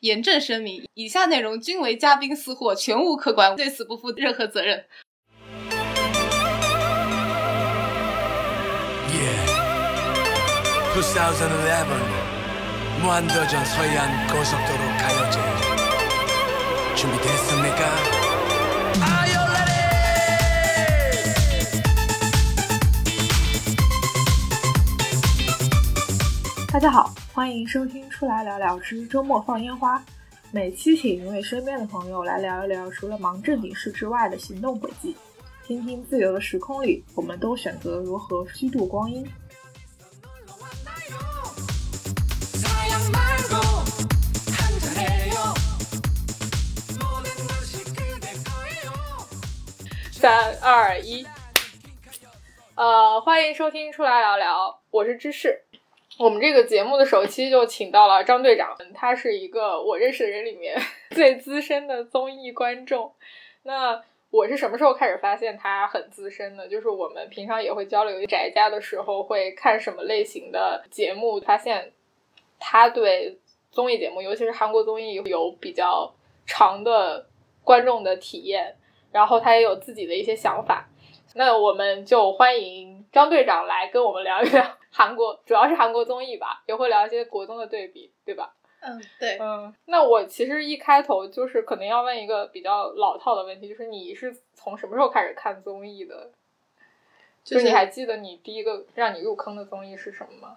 [0.00, 4.84] 严正声明：以下内容均为嘉宾私货，全无客观，对此不负任何责任。
[9.10, 9.46] Yeah.
[10.94, 11.86] 2011
[13.00, 15.40] 무한도전 서해안 고속도로 가요제
[16.94, 17.80] 준비됐습니까?
[19.00, 19.76] Are you ready?
[26.72, 29.98] 大家好， 欢迎收听《出来聊聊之周末放烟花》，
[30.52, 35.14] 每期请一位身边的朋友来聊一聊除了忙正经事之外的行动轨迹，
[35.62, 39.22] 听听自由的时空里，我们都选择如何虚度光阴。
[50.10, 51.26] 三二一，
[52.76, 55.65] 呃，欢迎收听《出来聊聊》，我是芝士。
[56.18, 60.74] 我们这个节目的首期就请到了张队长，他是一个我认识的人里面
[61.12, 63.12] 最资深的综艺观众。
[63.64, 66.66] 那我是什么时候开始发现他很资深的？
[66.68, 71.92] 就是我们平常也会交流宅家的时候，会看什么类型的节目，发现
[72.58, 73.38] 他对
[73.70, 76.10] 综艺节目，尤其是韩国综艺有比较
[76.46, 77.26] 长的
[77.62, 78.74] 观众的体验，
[79.12, 80.88] 然后他也有自己的一些想法。
[81.34, 88.54] 那我们就欢迎张队长来跟我们聊一聊韩国，主要是韩国综艺吧，也会聊一些国综的对比，对吧？
[88.80, 96.30] 嗯，对，嗯，那我其实一开头就是可能要问一个比较老套的问题，就是你是从什么时候开始看综艺的？
[97.44, 100.56] 就是你还记得你第一个让你入坑的综艺是什么吗？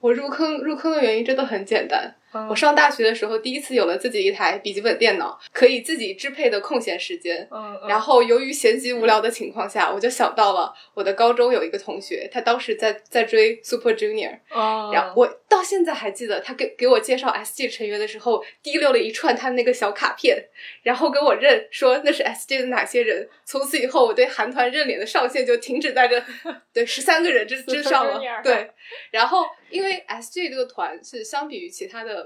[0.00, 2.14] 我入坑入坑的原因真的很简单。
[2.34, 7.46] 嗯我上大学的时候，第一次有了自己一台笔记本电脑，可以自己支配的空闲时间。
[7.50, 20.44] 嗯，嗯然后由于闲极无聊的情况下，我就想到了我的高中有一个同学，他当时在在追 Super Junior，嗯，然后我到现在还记得他给给我介绍 SG 成员的时候，滴溜了一串他那个小卡片，
[20.82, 23.28] 然后给我认说那是 SG 的哪些人。
[23.44, 26.20] 从此以后，我对韩团认脸的上限就停止在这
[26.72, 28.20] 对十三个人之之上了。
[28.42, 28.70] 对，
[29.10, 32.23] 然后因为 SG 这个团是相比于其他的，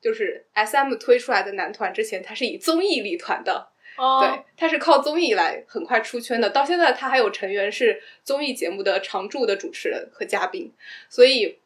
[0.00, 3.68] 就是 SM 推出来的男团之前，他是以综艺立团的。
[3.98, 6.50] 哦对，他是靠综艺来很快出圈的。
[6.50, 10.70] 到现在，他还有成员是综艺节目的常驻的主持人和嘉宾，
[11.08, 11.58] 所以，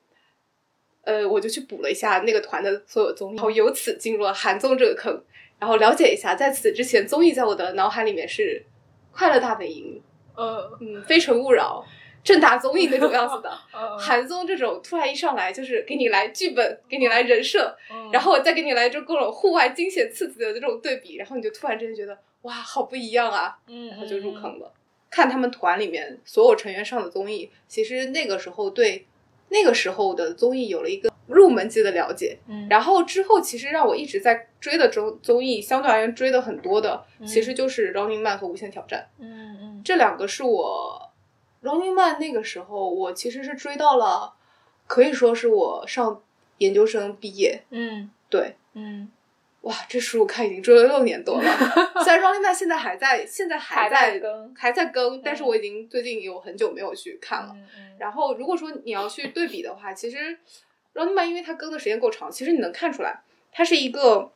[1.03, 5.21] 呃，我就去补了一下那个团的所有综艺，然后由此进入了韩综这个坑，
[5.59, 6.37] 然后了解一下。
[6.37, 8.65] 在此之前，综艺在我的脑海里面是
[9.17, 10.01] 《快乐大本营》、
[10.41, 11.85] 呃嗯，《非诚勿扰》、
[12.22, 13.50] 正大综艺那种样子的。
[13.72, 24.72] 呃 韩综这种突然一上来就是给你来剧本，给你来人设，嗯然后再给你来这各种户外惊险刺激的这种对比，然后你就突然之间觉得哇，好不一样啊，嗯，然后就入坑了。
[25.10, 29.06] 看他们团里面所有成员上的综艺，其实那个时候对
[29.48, 32.38] 那个时候的综艺有了一个入门级的了解。
[32.48, 39.08] 嗯，然后之后，其实让我一直在追的综综艺，相对而言追的很多的，嗯其实就是《Running Man》和《无限挑战》。
[39.22, 41.09] 嗯嗯这两个是我
[41.62, 44.34] Running Man 那个时候，我其实是追到了，
[44.87, 46.22] 可以说是我上
[46.59, 47.62] 研究生毕业。
[47.71, 49.10] 嗯对，嗯
[49.62, 51.43] 哇，这书我看已经追了六年多了。
[52.03, 57.53] 虽然 Running Man 现在还在，现在还还在更还在更，但是我已经最近有很久没有去看了。
[57.54, 60.38] 嗯嗯，然后，如果说你要去对比的话，其实
[60.94, 63.20] Running Man 因为它更的时间够长，其实你能看出来，
[63.53, 64.32] 它是一个，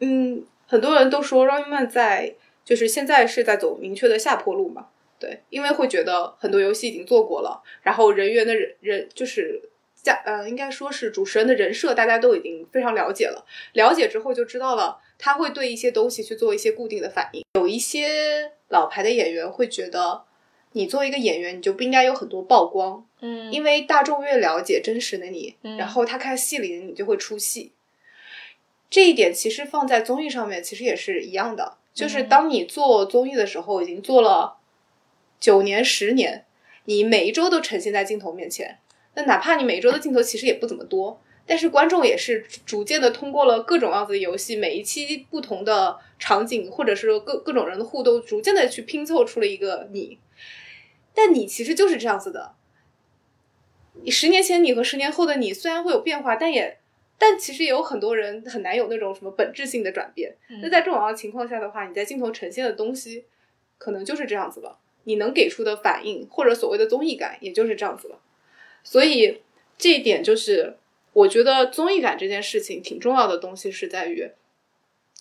[0.00, 2.34] 嗯，很多人都说 Running Man 在
[2.64, 4.88] 就是现在是在走明确的下坡路嘛，
[5.18, 9.70] 对，因为会觉得很多游戏已经做过了，然后人员的人人就是。
[10.04, 13.42] 加呃，应该说是主持人的人设，大家都已经非常了解了。
[13.72, 17.42] 了解之后就知道了，他会对一些东西去做一些固定的反应。
[17.54, 20.24] 有一些老牌的演员会觉得，
[20.72, 27.72] 你作为一个演员，你就不应该有很多曝光，嗯，因为大众越了解真实的你，嗯然后他看戏里的你就会出戏。
[28.90, 31.78] 这一点其实放在综艺上面，其实也是一样的。
[31.94, 34.58] 就是嗯当你做综艺的时候，已经做了
[35.44, 36.46] 九年、十年，
[36.86, 38.78] 你每一周都呈现在镜头面前。
[39.12, 50.18] 那哪怕你每周的镜头其实也不怎么多，但是观众也是逐渐的通过了各种样子的游戏，每一期不同的场景，或者是各各种人的互动，逐渐的去拼凑出了一个你。
[51.12, 52.54] 但你其实就是这样子的，
[54.02, 56.78] 你十年前你和十年后的你虽然会有变化，但也
[57.18, 60.34] 但其实也有很多人很难有那种什么本质性的转变。
[60.48, 63.26] 嗯那在这种情况下的话，你在镜头呈现的东西
[63.76, 68.18] 可能就是这样子了，你能给出的反应或者所谓的综艺感也就是这样子了。
[68.82, 69.42] 所以
[69.78, 70.76] 这一点就是
[71.12, 74.30] 我觉得综艺感这件事情挺重要的东西是在于，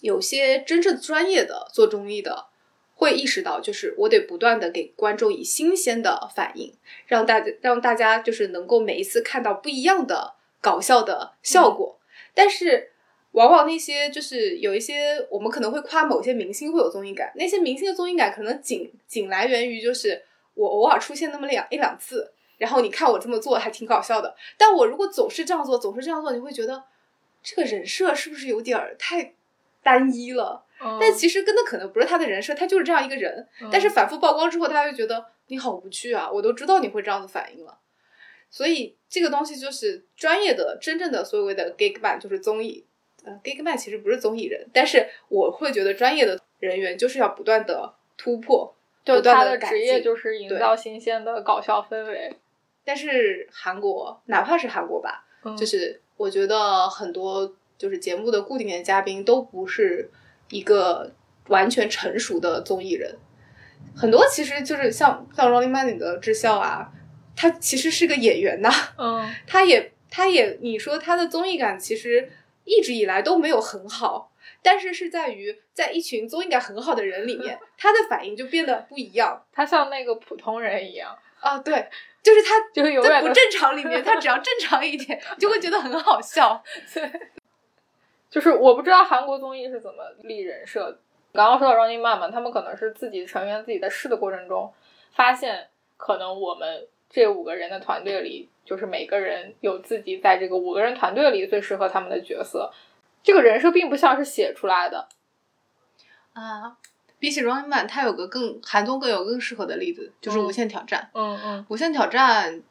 [0.01, 2.47] 有些真正专业的做综艺的。
[2.95, 6.74] 会意识到，就是我得不断的给观众以新鲜的反应，
[7.07, 12.00] 让大家让大家就是能够每一次看到不一样的搞笑的效果。
[12.36, 12.91] 但是
[13.33, 24.35] 往往那些就是有一些我们可能会夸某些明星会有综艺感，那些明星的综艺感可能仅仅来源于就是我偶尔出现那么两一两次，然后你看我这么做还挺搞笑的。
[24.57, 26.83] 但我如果总是这样做，总是这样做，你会觉得
[27.41, 29.33] 这个人设是不是有点儿太
[29.81, 30.63] 单一了？
[30.81, 33.47] 嗯但其实跟的可能不是他的人设，他就是这样一个人。
[33.71, 37.79] 但是反复曝光之后，大家就觉得你好无趣啊，我都知道你会这样子反应了。
[38.51, 42.86] 所以这个东西就是专业的、真正的所谓的 gig man，就是综艺。
[43.24, 48.74] 呃，gig man 其实不是综艺人，但是我会觉得专业的人员就是要不断的突破，
[49.04, 52.36] 就他的职业就是营造新鲜的搞笑氛围，
[52.84, 60.10] 但是韩国，哪怕是韩国吧，嗯就是我觉得很多就是节目的固定的嘉宾都不是
[60.50, 61.12] 一个
[61.48, 63.16] 完全成熟的综艺人，
[63.96, 66.92] 很多其实就是像像 Running Man 里的智孝啊，
[67.36, 69.34] 他其实是个演员呐，嗯。
[69.48, 72.30] 他也他也你说他的综艺感其实
[72.65, 74.31] 一直以来都没有很好。
[74.62, 81.60] 但是是在于，在一群综艺感很好的人里面， 他的反应就变得不一样 他像那个普通人一样，啊！
[81.60, 81.89] 对，
[82.21, 86.63] 就是他 就是永在不正常里面，他只要正常一点，就会觉得很好笑。
[86.94, 87.12] 对
[88.30, 91.00] 就是我不知道韩国综艺是怎么立人设的。
[91.33, 94.74] 刚刚说到 Running Man 嘛，他们可能是自己成员自己在试的过程中，
[95.12, 95.68] 发现
[95.98, 102.71] 可能我们这五个人的团队里，就是每个人有自己在这个五个人团队里最适合他们的角色。
[103.21, 105.07] 这个人设并不像是写出来的，
[106.33, 106.77] 啊，
[107.19, 112.62] 比起 Running Man，它有个更韩综更有更适合的例子，就是《嗯无限挑战》嗯嗯无限挑战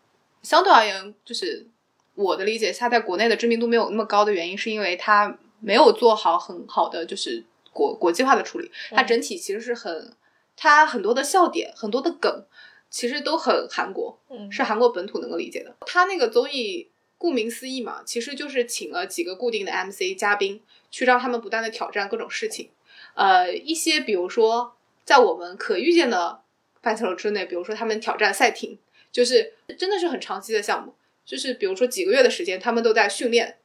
[0.42, 1.66] 相对而言，就是
[2.14, 7.42] 我的理解，它在国内的知名度没有那么高的原因，是因为它没有做好很好的就是
[7.72, 8.70] 国国际化的处理。
[8.90, 10.12] 它嗯整体其实是很，
[10.54, 12.44] 它很多的笑点、很多的梗，
[12.92, 15.74] 其实都很韩国，嗯，是韩国本土能够理解的。
[15.86, 22.68] 他那个综艺，顾名思义嘛，其实就是请了几个固定的 MC 嘉宾，去让他们不断的挑战各种事情。
[23.14, 26.42] 呃，一些比如说在我们可预见的
[26.82, 28.78] 范畴之内，比如说他们挑战赛艇，
[29.10, 30.94] 就是真的是很长期的项目，
[31.24, 33.56] 就是比如说几个月的时间，他们都在训练。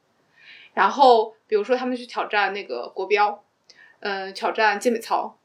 [0.72, 3.44] 然后比如说他们去挑战那个国标，
[4.00, 5.38] 嗯、挑战健美操，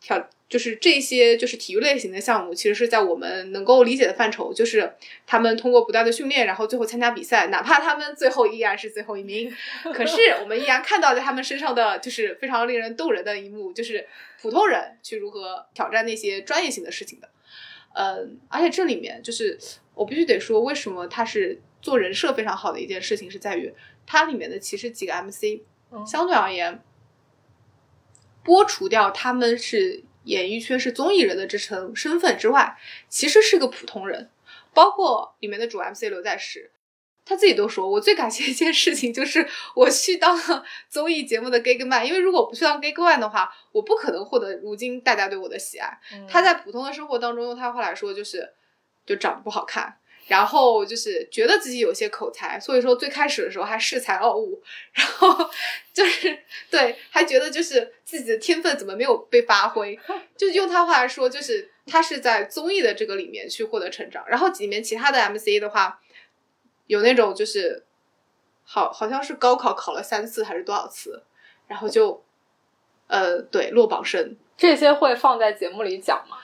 [0.00, 4.94] 挑就是这些就是体育类型的项目，其实是在我们能够理解的范畴，就是
[5.26, 9.52] 他们通过不断的训练，然后最后参加比赛，哪怕他们最后依然是最后一名，
[9.92, 14.06] 可是我们依然看到在他们身上的就是非常令人动人的一幕，就是
[14.40, 17.28] 普通人去如何挑战那些专业性的事情的。
[17.94, 19.58] 嗯，而且这里面就是
[19.94, 23.72] 我必须得说，为什么他是做人设非常好的一件事情，是在于
[24.06, 26.82] 它里面的其实几个 MC，嗯相对而言，
[28.44, 32.76] 剥除掉他们是演艺圈是综艺人的这层身份之外，
[33.08, 34.30] 其实是个普通人。
[34.72, 36.70] 包括里面的主 MC 刘在石，
[37.24, 45.98] 他自己都说，我最感谢一件事情就是我去当了 综艺节目的 gig man，因为如果不去当 gig man 的话，我不可能获得如今大家对我的喜爱。
[46.12, 48.52] 嗯他在普通的生活当中，用他话来说就是，
[49.06, 54.60] 就长得不好看，然后就是觉得自己有些口才，所以说最开始的时候还恃才傲物，
[54.92, 55.48] 然后
[55.92, 56.38] 就是
[56.70, 59.98] 对，还觉得就是自己的天分怎么没有被发挥，
[60.36, 66.00] 就用他话来说，就是他是在综艺的这个里面去获得成长，然后里面其他的 MC 的话，
[66.88, 67.84] 有那种就是，
[68.64, 71.22] 好好像是高考考了三次还是多少次，
[71.68, 72.24] 然后就，
[73.06, 76.38] 呃，对，落榜生，这些会放在节目里讲吗？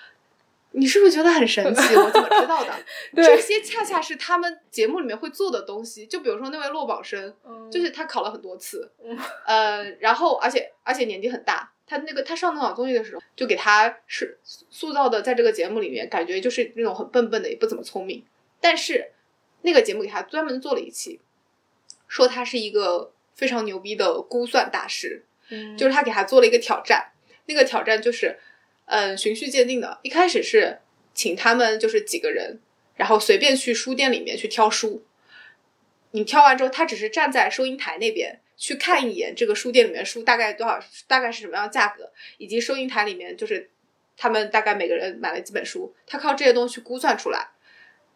[0.73, 1.95] 你是不是觉得很神奇？
[1.97, 2.73] 我怎么知道的？
[3.15, 6.07] 这些恰恰是他们节目里面会做的东西。
[6.07, 11.71] 就比如说那位落榜生，嗯就是他考了很多次，嗯 呃，然后而且而且年纪很大。
[11.87, 18.25] 他那个他上那档综艺的时候，就给他是塑造的，在这个节目里面，感觉就是那种很笨笨的，也不怎么聪明。
[18.61, 19.13] 但是
[19.63, 21.21] 那个节目给他专门做了一期，
[22.09, 25.25] 说他是一个非常牛逼的估算大师。
[25.51, 27.13] 嗯就是他给他做了一个挑战，
[27.45, 28.39] 那个挑战就是，
[28.93, 29.99] 嗯，循序渐进的。
[30.03, 30.79] 一开始是
[31.15, 32.61] 请他们就是几个人，
[32.95, 35.03] 然后随便去书店里面去挑书。
[36.11, 43.71] 你挑完之后，他只是站在收银台那边去看一眼这个书店里面书大概多少，大概是什么样的价格，以及收银台里面就是
[44.19, 47.49] 他们大概每个人买了几本书，他靠这些东西估算出来，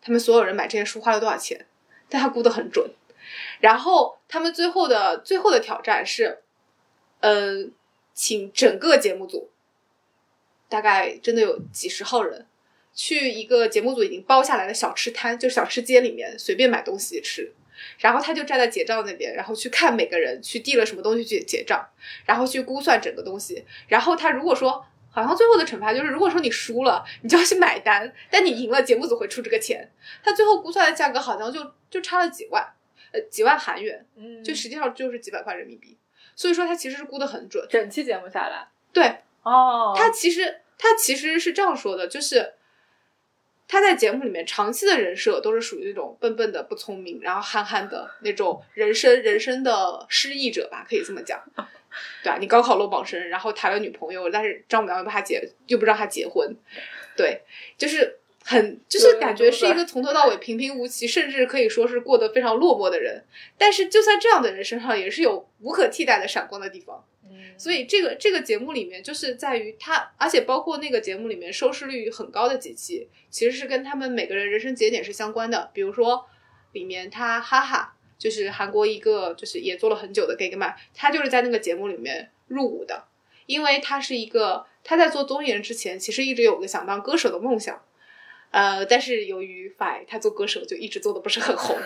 [0.02, 1.64] 他们所有人买这些书花了多少钱，
[2.10, 2.90] 但他估得很准。
[3.60, 6.42] 然后他们最后的最后的挑战是，
[7.20, 7.72] 嗯，
[8.12, 9.48] 请整个节目组，
[10.68, 12.46] 大概真的有几十号人，
[12.94, 17.52] 去一个节目组已经包下来的小吃摊，就小吃街里面随便买东西吃。
[17.98, 21.86] 然后他就站在结账那边，然后去看每个人去递了什么东西去结账，
[22.24, 23.64] 然后去估算整个东西。
[23.86, 29.90] 然后他如果说，好像最后的惩罚就是，如果说你输了，你就要去买单；但你赢了，节目组会出这个钱。
[30.22, 32.66] 他最后估算的价格好像就就差了几万。
[33.12, 35.96] 呃几万韩元，嗯，就实际上就是几百块人民币。
[36.34, 37.64] 所以说他其实是估的很准。
[37.70, 42.54] 整期节目下来，对哦，他其实他其实是这样说的，就是
[43.68, 51.40] 他在节目里面长期的人设都是属于那种笨笨的、不聪明，然后憨憨的那种人生人生的失意者吧，可以这么讲。
[52.24, 56.54] 对啊，你高考落榜生，然后谈了女朋友，但是丈母娘又不他结，又不让他结婚，
[57.16, 57.42] 对，
[57.78, 63.24] 就是很就是感觉是一个从头到尾平平无奇，甚至可以说是过得非常落寞的人。
[63.58, 67.04] 但是就算这样的人身上，也是有无可替代的闪光的地方。
[67.28, 75.68] 嗯，所以这个这个节目里面，就是在于他，而且包括那个节目里面收视率很高的几期，其实是跟他们每个人人生节点是相关的。
[75.74, 76.24] 比如说
[76.70, 83.08] 里面他哈哈，就是韩国一个就是也做了很久的 gay man，他就是在那个节目里面入伍的，
[83.46, 87.82] 因为他是一个他在做综艺人之前，其实一直有个想当歌手的梦想。
[88.50, 91.76] 呃，但是由于 Fi 他做歌手就一直做的不是很红，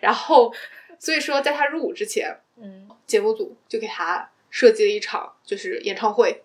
[0.00, 0.52] 然后
[0.98, 2.88] 所以说在他入伍之前，嗯。
[3.06, 6.44] 节目组就给他设计了一场就是演唱会，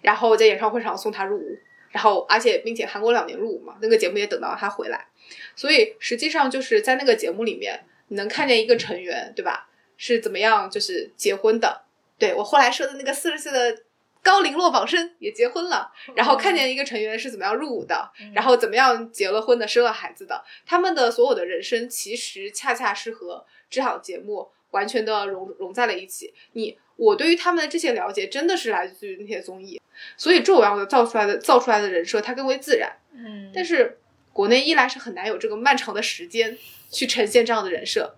[0.00, 1.58] 然后在演唱会上送他入伍，
[1.90, 5.08] 然后而且并且韩国两年入伍嘛，那个节目也等到他回来，
[5.56, 11.82] 所以实际上就是在那个节目里面，你能看见一个成员对吧，是怎么样就是结婚的，
[12.16, 13.82] 对我后来说的那个四十岁的。
[14.28, 26.34] 高龄落榜生也结婚了，然后看见一个成员是怎么样入伍的，然后怎么样结了婚的、生了孩子的，他们的所有的人生其实恰恰是和这场节目完全的融融在了一起。
[26.52, 29.80] 你我对于他们的这些了解，真的是来自于那些综艺，
[30.18, 32.98] 所以重要的造出来的造出来的人设，它更为自然。
[33.14, 33.98] 嗯，但是
[34.34, 36.58] 国内一来是很难有这个漫长的时间
[36.90, 38.14] 去呈现这样的人设，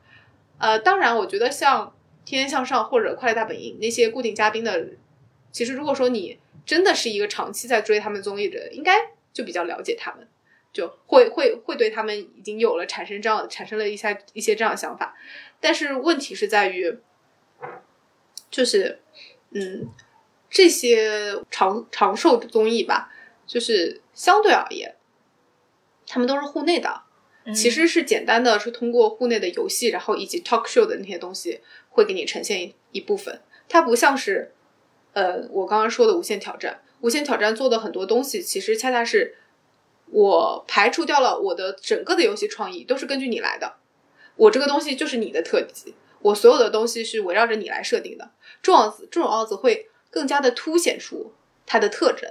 [0.58, 1.86] 呃，当然我觉得像
[2.28, 4.88] 《天天向上》或者《快乐大本营》那些固定嘉宾的，
[5.52, 8.96] 其实如果说你真的是一个长期在追他们综艺的人，应该
[9.32, 10.26] 就比较了解他们，
[10.72, 15.16] 就会会会对他们已经有了产生这样产生了一下一些这样的想法。
[15.60, 16.98] 但是问题是在于，
[18.50, 19.00] 就是
[19.50, 19.88] 嗯，
[20.48, 23.12] 这些长长寿的综艺吧，
[23.46, 24.94] 就是相对而言，
[26.06, 27.02] 他们都是户内的，
[27.44, 33.40] 嗯其实是简单的是通过户内的游戏，然后以及 talk show 的那些东西，会给你呈现一一部分。
[33.68, 34.52] 它不像是，
[35.12, 39.36] 呃，我刚刚说的无限挑战，无限挑战做的很多东西，其实恰恰是
[40.06, 43.74] 我排除掉了我的整个的游戏创意都是根据你来的，
[44.36, 48.30] 我这个东西就是你的特辑，我所有的东西是围绕着你来设定的。
[48.62, 51.32] 这种这种奥子会更加的凸显出
[51.66, 52.30] 它的特征。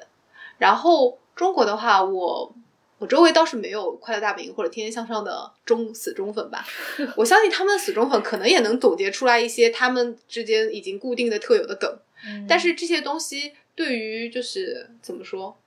[0.57, 2.55] 然后中国的话，我
[2.97, 6.65] 我周围倒是没有快乐大本营或者天天向上的忠死忠粉吧。
[7.15, 11.99] 我相信他们的死忠粉可能也能总结出来一些他们之间已经固定的特有的梗。
[12.25, 15.57] 嗯但是这些东西对于就是怎么说？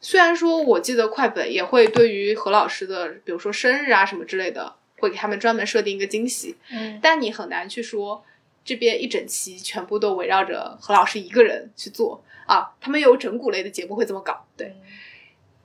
[0.00, 8.24] 虽然说我记得快本也会对于何老师的，比如说生日啊什么之类的，会给他们专门设定一个惊喜，嗯但你很难去说
[8.64, 12.76] 这边一整期全部都围绕着何老师一个人去做啊。
[12.80, 14.76] 他们有整蛊类的节目会这么搞，对，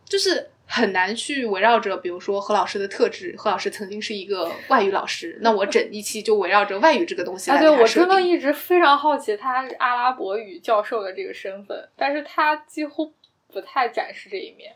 [0.06, 13.14] 就是很难去围绕着，比如说何老师的特质，何老师曾经是一个外语老师，那我整一期就围绕着外语这个东西 啊，对来给他设我真的一直非常好奇他阿拉伯语教授的这个身份，但是他几乎
[13.52, 14.74] 不太展示这一面。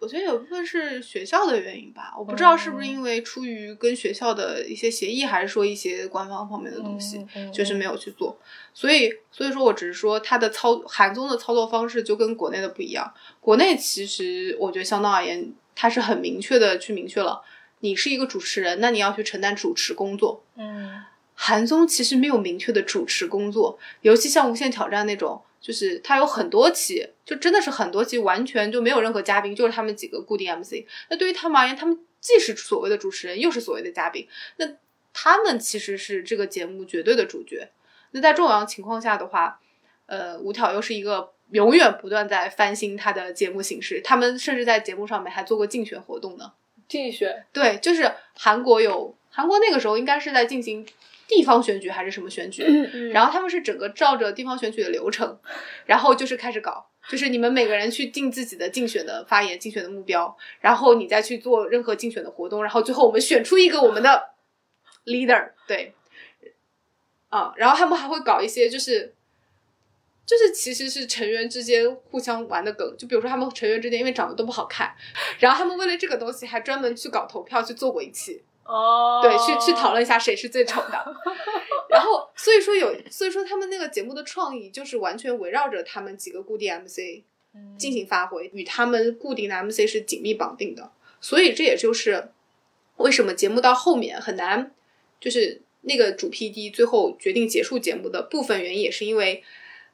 [0.00, 8.38] 我觉得有部分是学校的原因吧，我不知道是不是嗯因为出于跟学校的一些协议，还是说一些官方方面的东西，嗯就是没有去做。
[8.72, 13.12] 所以，所以说我只是说它的操韩综的操作方式就跟国内的不一样。
[13.40, 17.42] 国内其实我觉得相当而言，它是很明确的去明确了，
[17.80, 20.42] 你是一个主持人，那你要去承担主持工作。
[20.56, 21.02] 嗯
[21.42, 30.84] 韩综其实没有明确的主持工作，尤其像《无限挑战》那种，就是它有很多期，就真的是很多期完全就没有任何嘉宾，就是他们几个固定 MC。
[31.10, 34.26] 那对于他们而言，他们既是所谓的主持人，又是所谓的嘉宾，
[34.56, 34.66] 那
[35.12, 37.68] 他们其实是这个节目绝对的主角。
[38.12, 39.60] 那在这种情况下的话，
[40.06, 46.52] 呃，吴挑又是一个永远不断在翻新他的节目形式，他们甚至在节目上面还做过竞选活动呢。
[46.88, 50.84] 竞选对，就是韩国有韩国那个时候应该是在进行
[51.30, 55.38] 地方选举还是什么选举，嗯然后他们是整个照着地方选举的流程，
[55.86, 64.30] 然后就是开始搞，就是你们每个人去定自己的竞选的发言、竞选的目标，然后你再去做任何竞选的活动，然后最后我们选出一个我们的
[65.06, 65.94] leader，对，
[67.28, 69.14] 啊，然后他们还会搞一些就是。
[70.26, 74.94] 就是其实是成员之间互相玩的梗，就比如说他们成员之间因为长得都不好看，
[75.40, 78.40] 然后他们为了这个东西还专门去搞投票去做过一期，
[78.70, 81.16] 哦，对，去去讨论一下谁是最丑的。
[81.90, 87.24] 然后所以说有，所以说他们那个节目的创意就是完全围绕着他们几个固定 MC
[87.54, 90.92] 嗯进行发挥，与他们固定的 MC 是紧密绑定的。
[91.20, 92.28] 所以这也就是
[92.98, 94.70] 为什么节目到后面很难，
[95.18, 99.42] 就是那个主 PD 最后决定结束节目的部分原因，也是因为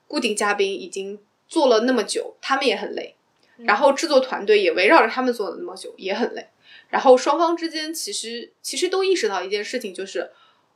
[0.06, 1.18] 固定嘉宾已经
[1.48, 3.14] 做了那么久，他们也很累，
[3.56, 6.46] 然后制作团队也围绕着他们做了那么久，也很累。
[6.96, 10.30] 然后双方之间其实其实都意识到一件事情，就是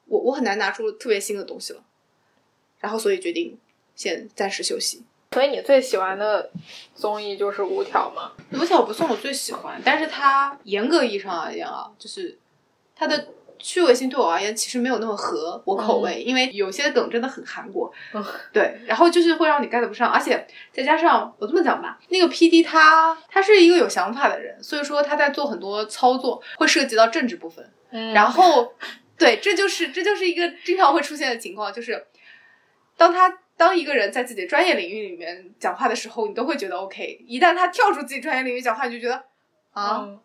[0.05, 1.83] 我我很难拿出特别新的东西了，
[2.79, 3.59] 然后所以决定
[3.97, 5.03] 先暂时休息。
[5.33, 6.51] 所以你最喜欢的
[6.95, 8.33] 综艺就是《五条》吗？
[8.53, 12.39] 五条不算我最喜欢，但是它严格意义上而言啊，就是
[12.95, 13.29] 它的
[13.61, 28.13] 趣味性对我而言其实没有那么合我口味，因为有些梗真的很韩国，嗯对，然后就是会让你 get 不上，而且再加上我这么讲吧，那个 P D 他他是一个有想法的人，所以说他在做很多操作会涉及到政治部分，嗯。
[28.13, 28.75] 然后
[29.19, 32.07] 对，这就是这就是一个经常会出现的情况，就是
[32.97, 39.23] 当他当一个人在自己的专业领域里面讲话的时候，你都会觉得 OK，一旦他跳出自己专业领域讲话，你就觉得
[39.73, 40.21] 啊，嗯。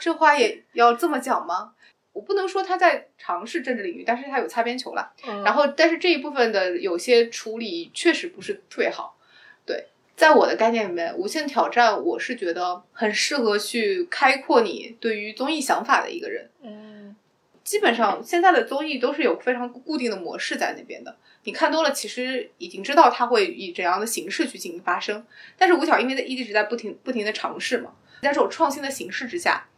[0.00, 1.72] 这话也要这么讲吗？
[2.18, 5.12] 我不能说他在尝试政治领域，但是他有擦边球了。
[5.24, 9.16] 嗯然后，但是这一部分的有些处理确实不是特别好。
[9.64, 16.50] 对，在我的概念里面，《无限挑战》我是觉得很适合去开阔你对于综艺想法的一个人。
[16.64, 17.14] 嗯
[17.62, 25.24] 基本上现在的综艺都是有非常固定的模式在那边的，你看多了，其实已经知道它会以怎样的形式去进行发生。
[25.56, 29.68] 但是吴晓因为在一直在不停不停的尝试嘛，在这种创新的形式之下，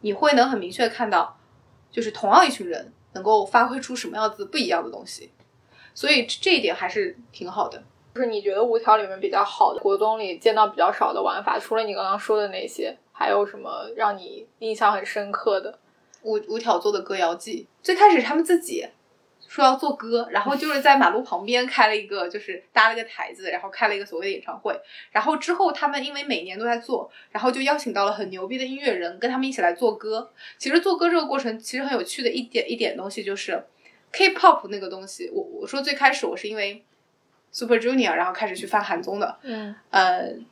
[0.00, 1.38] 你会能很明确的看到，
[1.94, 5.30] 就是同样一群人能够发挥出什么样子不一样的东西，
[5.94, 7.80] 所以这一点还是挺好的。
[8.16, 15.78] 就是你觉得五条里面比较好的国综里见到比较少的玩法，除了你刚刚说的那些，还有什么让你印象很深刻的？
[16.22, 18.84] 五五条做的歌谣祭，最开始他们自己
[19.54, 24.76] 说要做歌，然后就是在马路旁边开了一个，就是搭了个台子，然后开了一个所谓的演唱会。
[25.12, 30.28] 然后之后他们因为每年都在做，然后就邀请到了很牛逼的音乐人跟他们一起来做歌。
[30.58, 33.64] 其实做歌这个过程其实很有趣的一点一点东西就是
[34.10, 36.84] ，K-pop 那个东西，我我说最开始我是因为
[37.52, 40.44] Super Junior 然后开始去翻韩综的，嗯嗯，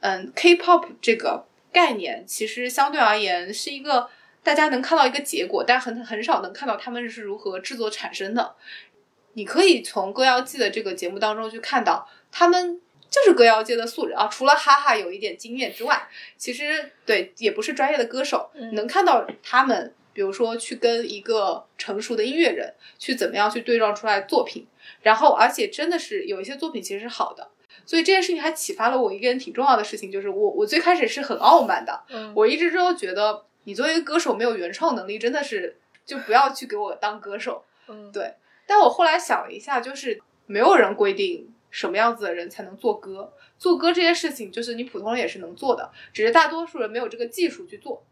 [0.00, 4.08] 嗯，K-pop 这个概念其实相对而言是一个
[4.42, 8.54] 大家能看到一个结果，但很很少能看到他们是如何制作产生的。
[9.34, 18.74] 你可以从歌谣季的这个节目当中去看到，他们就是歌谣界的素人啊，除了哈哈有一点经验之外，其实对也不是专业的歌手，嗯。
[18.74, 24.66] 能看到他们，比如说去跟一个成熟的音乐人去怎么样去对撞出来作品，
[25.02, 27.48] 然后而且真的是有一些作品其实是好的，
[27.86, 32.32] 所以这件事情还启发了我一个人挺重要的事情，就是我我最开始是很傲慢的，嗯。
[32.34, 35.76] 我一直都觉得你作为一个歌手没有原创能力，真的是
[36.06, 37.62] 就不要去给我当歌手。
[37.86, 38.34] 嗯对
[38.66, 48.02] 但我后来想了一下，就是没有人规定什么样子的人才能做歌，做歌这件事情就是你普通人也是能做的，只是大多数人没有这个技术去做。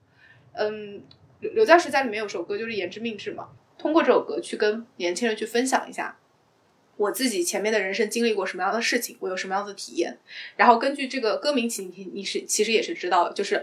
[0.52, 1.02] 嗯，
[1.40, 6.18] 刘刘在石家里面有首歌就是《言之命至》嘛，通过这首歌去跟年轻人去分享一下。
[6.98, 10.18] 我自己前面的人生经历过什么样的事情，我有什么样的体验，
[10.56, 13.62] 然后根据这个歌名起，你你是其实也是知道的，就是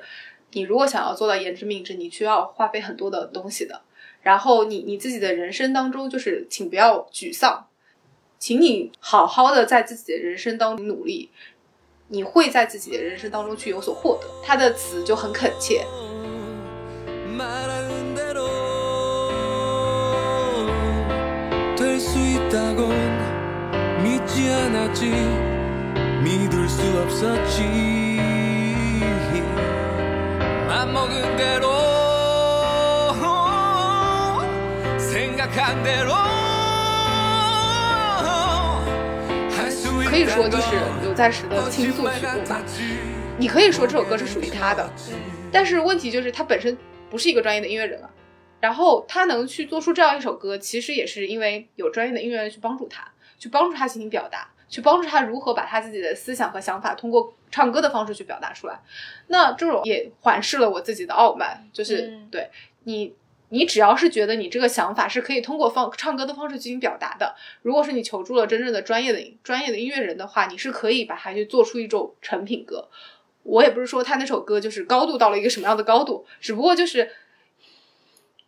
[0.53, 3.81] 你如果想要做到言之命至，你需要花费很多的东西的。
[4.21, 7.67] 然后你你自己的人生当中，就是请不要沮丧，
[8.39, 11.29] 请你好好的在自己的人生当中努力，
[12.07, 14.27] 你会在自己的人生当中去有所获得。
[14.41, 15.85] 他的词就很恳切，
[40.09, 42.59] 可以说就是刘在石的倾诉曲目吧。
[43.37, 44.89] 你可以说这首歌是属于他的，
[45.51, 46.75] 但是问题就是他本身
[47.09, 48.09] 不是一个专业的音乐人啊。
[48.59, 58.79] 然后他能去做出这样一首歌，其实也是因为有专业的音乐人去帮助他，去帮助他进行表达，去帮助他如何把他自己的思想和想法通过唱歌的方式去表达出来。
[59.27, 62.49] 那这种也缓释了我自己的傲慢，就是、嗯对
[62.85, 63.13] 你，
[63.53, 72.89] 你只要是觉得你这个想法是可以通过方唱歌的方式进行表达的，如果是你求助了真正的专业的专业的音乐人的话，你是可以把它去做出一种成品歌。
[73.43, 77.11] 我也不是说他那首歌就是高度到了一个什么样的高度，只不过就是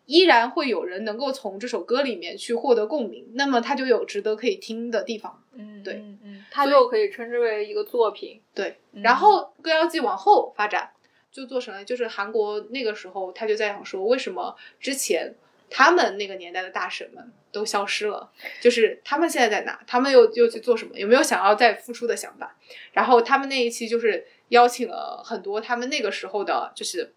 [0.08, 5.44] 依然会有人能够从这首歌里面去获得共鸣，那么他就有值得可以听的地方。
[5.54, 8.42] 嗯，对嗯，嗯，它就可以称之为一个作品。
[8.56, 10.90] 对，嗯然后歌谣季往后发展，
[11.36, 15.36] 就做成了就是韩国那个时候他就在想说，为什么之前
[15.70, 19.78] 他们那个年代的大神们都消失了，就是他们现在在哪？
[19.86, 20.98] 他们又又去做什么？
[20.98, 22.56] 有没有想要再复出的想法？
[22.94, 27.14] 然后他们那一期就是邀请了很多他们那个时候的，就是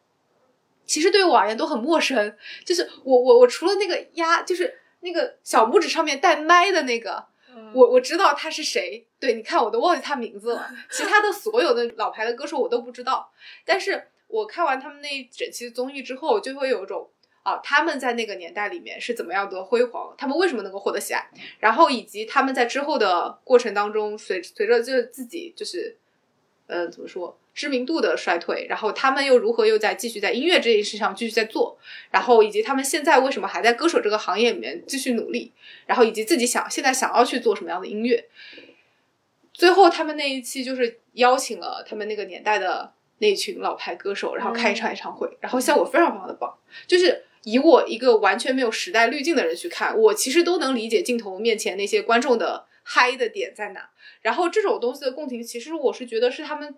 [0.85, 7.26] 其实对我而言都很陌生，就是我我我除了那个压，就是那个小拇指上面带麦的那个，
[7.74, 9.07] 我我知道他是谁。
[9.20, 13.33] 对，你看我都忘记他名字了， 其他的所有的老牌的歌手我都不知道。
[13.64, 17.11] 但是我看完他们那一整期综艺之后，就会有一种
[17.42, 25.96] 啊，他们在那个年代里面是怎么样的辉煌，他们为什么能够获得喜爱，然后以及他们在之后的过程当中，随随着就自己就是，
[26.66, 27.38] 呃，怎么说？
[27.58, 31.76] 知名度的衰退，然后他们又如何又在继续在音乐这件事上继续在做，
[32.12, 35.50] 然后以及他们现在为什么还在歌手这个行业里面继续努力，
[35.84, 38.28] 然后以及自己想现在想要去做什么样的音乐。
[39.52, 46.56] 最后他们那一期就是邀请了他们那个年代的那群老牌歌手，然后开一场演唱会，然后效果非常非常的棒。
[46.86, 53.90] 就是以我一个完全没有时代滤镜的人去看，我其实都能理解镜头面前那些观众的嗨的点在哪。
[54.22, 56.76] 然后这种东西的共情，其实我是觉得是他们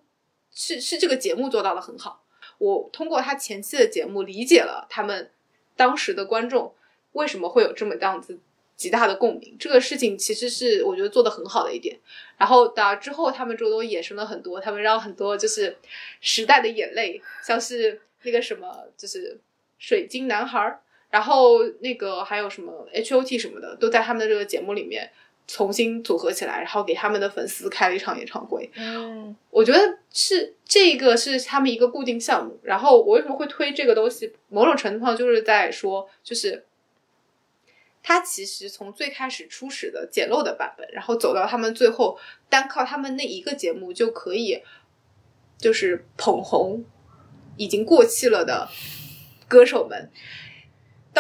[0.53, 2.25] 是是这个节目做到的很好。
[2.59, 5.31] 我通过他前期的节目理解了他们
[5.77, 6.75] 当时的观众
[7.13, 8.39] 为什么会有这么样子
[8.77, 9.57] 极大的共鸣。
[9.59, 11.99] 这个事情其实是我觉得做的很好的一点。
[12.37, 15.77] 然后打之后，他们这都衍生了很多，他们让很多就是
[16.21, 19.39] 时代的眼泪，像是那个什么，就是
[19.79, 25.11] 水晶男孩儿，然后那个还有什么 H O T 什么的，都在他们的这个节目里面
[25.53, 28.71] 重新组合起来，然后给他们的粉丝开了一场演唱会。
[28.77, 32.57] 嗯我觉得是这个是他们一个固定项目。
[32.63, 34.33] 然后我为什么会推这个东西？
[34.49, 36.65] 某种程度上就是在说，就是
[38.01, 42.17] 他其实从最开始初始的简陋的版本，然后走到他们最后
[42.49, 44.63] 单靠他们那一个节目就可以，
[45.59, 46.85] 就是捧红
[47.57, 48.69] 已经过气了的
[49.49, 50.11] 歌手们。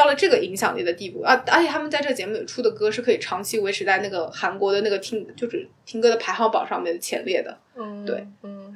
[0.00, 1.34] 到了这个影响力的地步啊！
[1.48, 8.74] 而且他们在这个节目里出的歌是可以长期维持在那个韩国的那个听就是听歌的排行榜上面的前列的，嗯，对，嗯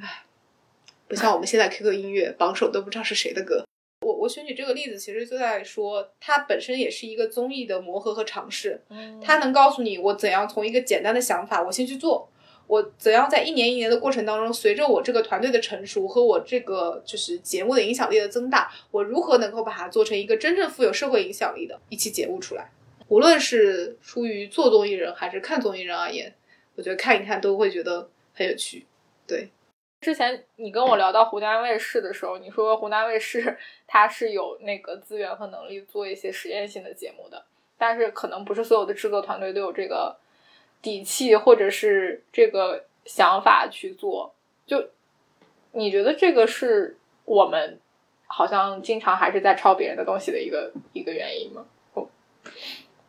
[1.07, 3.65] 不像我们现在 QQ 音乐榜首都不知道是谁的歌。
[4.05, 8.79] 我我选举这个例子，其实就在说，它本身也是一个综艺的磨合和尝试。
[8.89, 12.29] 嗯，它能告诉你我怎样从一个简单的想法，我先去做，
[12.67, 22.71] 我怎样在一年一年的过程当中，随着我这个团队的成熟和我这个就是节目的影响力的增大，我如何能够把它做成一个真正富有社会影响力的一期节目出来。
[23.07, 26.33] 无论是出于做综艺人还是看综艺人而言，
[26.75, 28.85] 我觉得看一看都会觉得很有趣。
[29.27, 29.49] 对，
[30.01, 37.45] 之前你跟我聊到湖南卫视的时候，你说湖南卫视它是有那个资源和能力做一些实验性的节目的，
[37.77, 40.17] 但是可能不是所有的制作团队都有这个
[40.85, 44.35] 底气或者是这个想法去做。
[44.67, 44.89] 就
[45.71, 46.95] 你觉得这个是
[47.25, 47.79] 我们
[48.27, 51.65] 好像经常还是在抄别人的东西的一个一个原因吗？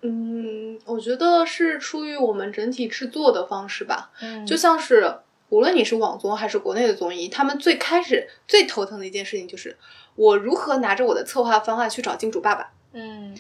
[0.01, 4.11] 嗯，我觉得是出于我们整体制作的方式吧。
[4.23, 5.19] 嗯就像是
[5.51, 9.77] 无论你是网综还是国内的综艺，他们最开始最头疼的一件事情就是
[10.15, 12.73] 我如何拿着我的策划方案去找金主爸爸。
[12.93, 13.37] 嗯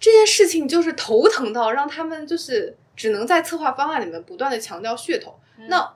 [0.00, 5.38] 这件事情就是头疼到让他们就是只能在策划方案里面不断的强调噱头。
[5.68, 5.94] 那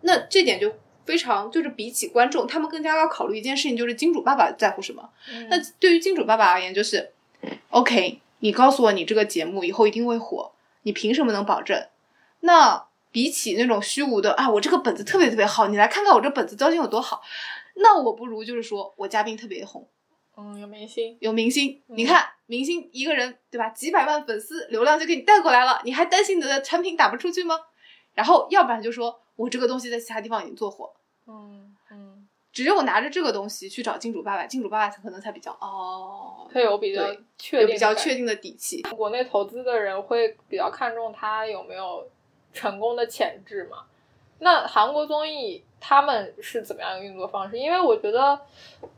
[0.00, 0.72] 那这点就
[1.04, 5.08] 非常就是比起观众，他们更加要考虑一件事情，就是金主爸爸在乎什么。
[5.32, 7.12] 嗯那对于金主爸爸而言，就是
[7.70, 11.86] OK，你告诉我你这个节目以后一定会火，你凭什么能保证？
[12.40, 17.22] 那比起那种虚无的啊，我这个本子特别特别好，你来看看我这本子究竟有多好，
[17.76, 19.88] 那我不如就是说我嘉宾特别红，
[20.38, 27.58] 嗯有明星，有明星，嗯你看明星一个人对吧，几百万粉丝流量就给你带过来了，你还担心你的产品打不出去吗？
[28.14, 30.92] 然后要不然就说我这个东西在其他地方已经做火，
[31.26, 37.02] 嗯嗯，只有拿着这个东西去找金主爸爸，金主爸爸才可能才比较哦，他有比较
[37.36, 38.82] 确定有比较确定的底气。
[38.82, 42.08] 国内投资的人会比较看重他有没有
[42.52, 43.84] 成功的潜质嘛？
[44.40, 47.58] 那韩国综艺他们是怎么样一个运作方式？
[47.58, 48.40] 因为我觉得，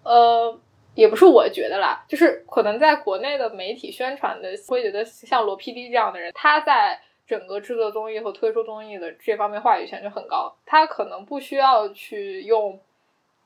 [0.02, 0.58] 呃，
[0.94, 12.80] 也不是我觉得啦，就是可能在国内的媒体宣传的，会觉得像罗 PD 这样的人，他在整个制作综艺和推出综艺的这方面话语权就很高，他可能不需要去用。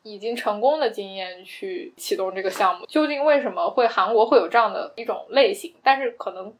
[0.06, 5.74] 已经成功的经验去启动这个项目，究竟为什么会韩国会有这样的一种类型？
[5.82, 6.52] 但是可能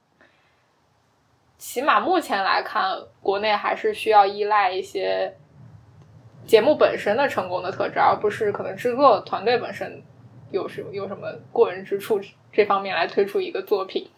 [1.59, 5.37] 起码目前来看，国内还是需要依赖一些
[6.47, 10.03] 节目本身的成功的特质，而不是可能制作团队本身
[10.55, 12.21] 有什有什么过人之处
[12.53, 14.09] 这方面来推出一个作品。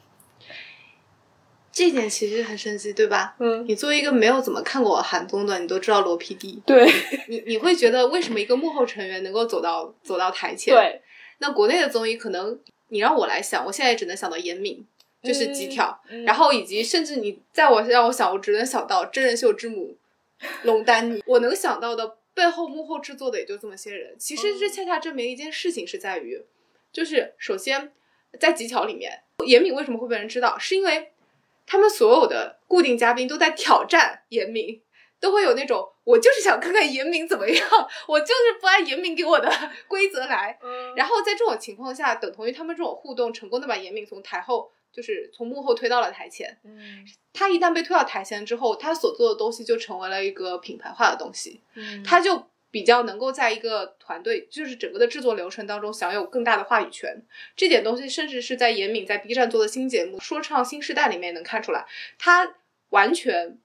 [1.73, 3.35] 这点其实很神奇，对吧？
[3.39, 6.87] 嗯，你作为一个没有怎么看过韩综的，你都知道罗 PD，对
[7.29, 11.03] 你你会觉得为什么一个幕后成员能够走到走到台前？，对，
[11.39, 14.87] 那国内的综艺可能你让我来想，我现在只能想到严敏，
[15.23, 19.97] 就是极挑，嗯然后以及甚至你在我让我想，我只能想到真人秀之母
[20.63, 24.15] 龙丹妮，我能想到的背后幕后制作的也就这么些人。
[24.19, 26.45] 其实这恰恰证明一件事情是在于，
[26.93, 27.95] 就是首先
[28.39, 30.59] 在技巧里面，严敏为什么会被人知道？
[30.59, 31.13] 是因为
[31.67, 34.83] 他们所有的固定嘉宾都在挑战严敏，
[35.19, 37.69] 都会有那种我就是想看看严敏怎么样，
[38.07, 39.51] 我就是不按严敏给我的
[39.89, 40.59] 规则来。
[40.63, 46.59] 嗯然后在这种情况下，等同于他们这种互动成功的把严敏从台后，就是从幕后推到了台前。
[46.65, 47.05] 嗯
[47.35, 57.23] 他一旦被推到台前之后，他所做的东西就成为了一个品牌化的东西，嗯他就比较能够在一个团队，就是整个的制作流程当中享有更大的话语权。
[57.55, 61.87] 这点东西甚至是在严敏在 B 站做的新节目《说唱新时代》里面能看出来，
[62.19, 62.57] 他
[62.89, 63.59] 完全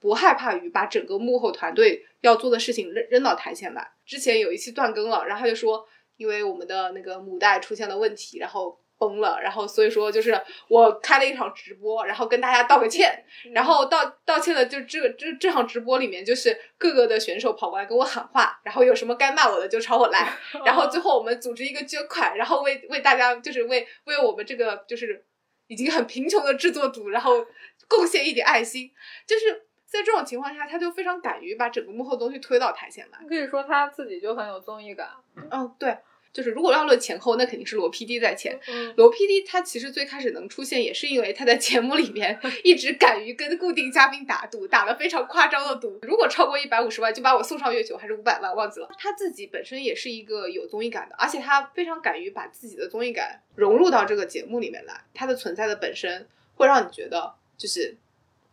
[0.00, 3.92] 不害怕于把整个幕后团队要做的事情扔扔到台前来。
[4.04, 20.32] 之前有一期断更了，然后他就说，因为我们的那个母带出现了问题，然后崩了，然后所以说就是我开了一场直播，然后跟大家道个歉，然后道道歉的就这个这这场直播里面，就是各个的选手跑过来跟我喊话，然后有什么该骂我的就朝我来，
[20.64, 25.24] 然后最后我们组织一个捐款，然后为为大家就是为为我们这个就是
[25.66, 27.44] 已经很贫穷的制作组，然后
[27.88, 28.90] 贡献一点爱心，
[29.26, 33.18] 就是在这种情况下，他就非常敢于把整个幕后东西推到台前来。
[33.28, 35.08] 可以说他自己就很有综艺感。
[35.50, 35.96] 嗯，对，
[36.34, 38.58] 就是如果要论前后，那肯定是罗 PD 在前。
[38.66, 48.88] 嗯罗 PD 他其实最开始能出现，也是因为他在节目里面 一直敢于跟固定嘉宾打赌，打了非常夸张的赌，如果超过一百五十万就把我送上月球，还是五百万忘记了。
[48.98, 57.96] 他自己本身也是一个有综艺感的，而且他非常敢于把自己的综艺感融入到这个节目里面来，他的存在的本身会让你觉得就是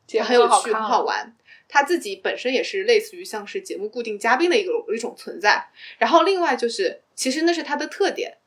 [0.09, 1.35] 也很有趣、很好玩。
[1.73, 8.39] 他自己本身也是类似于像是节目固定嘉宾的一个一种存在，然后另外就是，其实那是他的特点。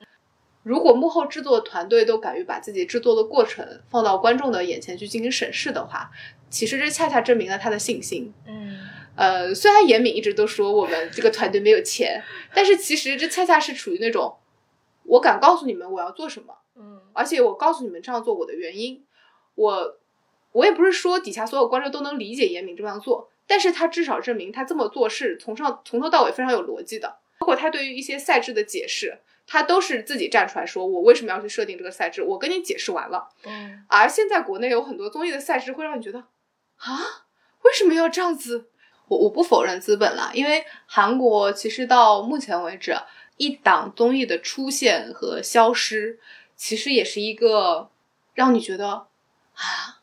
[0.62, 6.10] 如果幕后制作团队都敢于把自己制作的过程放到观众的眼前去进行审视的话，
[6.50, 8.32] 其实这恰恰证明了他的信心。
[8.46, 8.78] 嗯
[9.16, 14.36] 呃，虽然严敏一直都说我们这个团队没有钱，但是其实这恰恰是处于那种，
[15.04, 19.04] 我敢告诉你们我要做什么，嗯而且我告诉你们这样做我的原因，
[19.54, 19.98] 我
[20.54, 33.28] 我也不是说底下所有观众都能理解严敏这样做，但是他至少证明他这么做是从上从头到尾非常有逻辑的，包括他对于一些赛制的解释，他都是自己站出来说我为什么要去设定这个赛制，我跟你解释完了。
[33.44, 36.20] 嗯而现在国内有很多综艺的赛制会让你觉得
[36.76, 37.26] 啊，
[37.62, 38.68] 为什么要这样子？
[39.08, 42.96] 我我不否认资本啦，因为韩国其实到目前为止，
[43.36, 46.18] 一档综艺的出现和消失，
[46.56, 47.90] 其实也是一个
[48.32, 49.08] 让你觉得
[49.52, 50.00] 啊，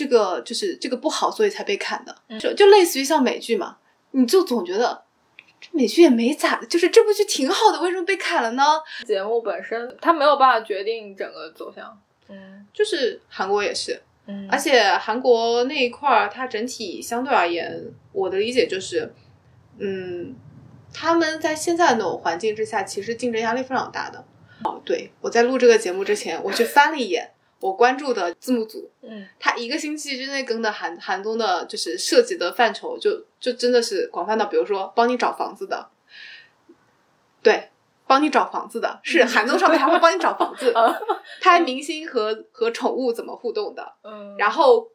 [0.00, 3.76] 这个就是这个不好，所以才被砍的，嗯就就类似于像美剧嘛，
[4.12, 5.02] 你就总觉得
[5.60, 8.62] 这美剧也没咋，就是这部剧挺好的，为什么被砍了呢？
[9.06, 12.00] 节目本身它没有办法决定整个走向。
[12.30, 17.78] 嗯就是韩国也是，嗯而且韩国那一块儿，它整体相对而言，
[18.12, 19.12] 我的理解就是，
[19.78, 20.34] 嗯，
[20.94, 24.24] 他们在现在的那种环境之下，其实竞争压力非常大的。
[24.64, 35.90] 哦，对，我在录这个节目之前，我去翻了一眼我关注的字幕组，嗯他一个星期之内更的韩韩综的，就是涉及的范畴就就真的是广泛到，比如说帮你找房子的，
[37.42, 37.70] 对，
[38.06, 40.74] 帮你找房子的，是韩综上面还会帮你找房子，
[41.42, 44.88] 拍明星和和宠物怎么互动的，嗯，然后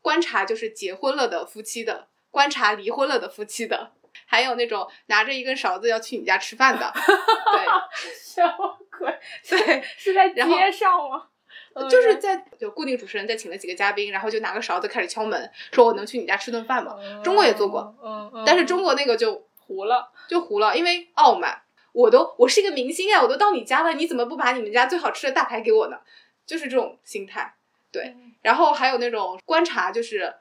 [0.00, 3.90] 观察就是结婚了的夫妻的，观察离婚了的夫妻的，
[4.26, 7.66] 还有那种拿着一根勺子要去你家吃饭的，对
[8.22, 9.18] 什么鬼？
[9.48, 11.26] 对，是在街上吗？
[11.74, 16.96] 嗯就是在就固定主持人再请了几个嘉宾，然后就拿个勺子开始敲门，说我能去你家吃顿饭吗？
[17.22, 20.10] 中国也做过，嗯嗯，但是中国那个就糊了。
[20.26, 21.60] 就糊了，因为傲慢。
[21.92, 25.98] 我都我是一个明星啊，我都到你家了，你怎么不把你们家最好吃的大排给我呢？
[26.46, 27.54] 就是这种心态。
[27.92, 30.34] 对，然后还有那种观察，就是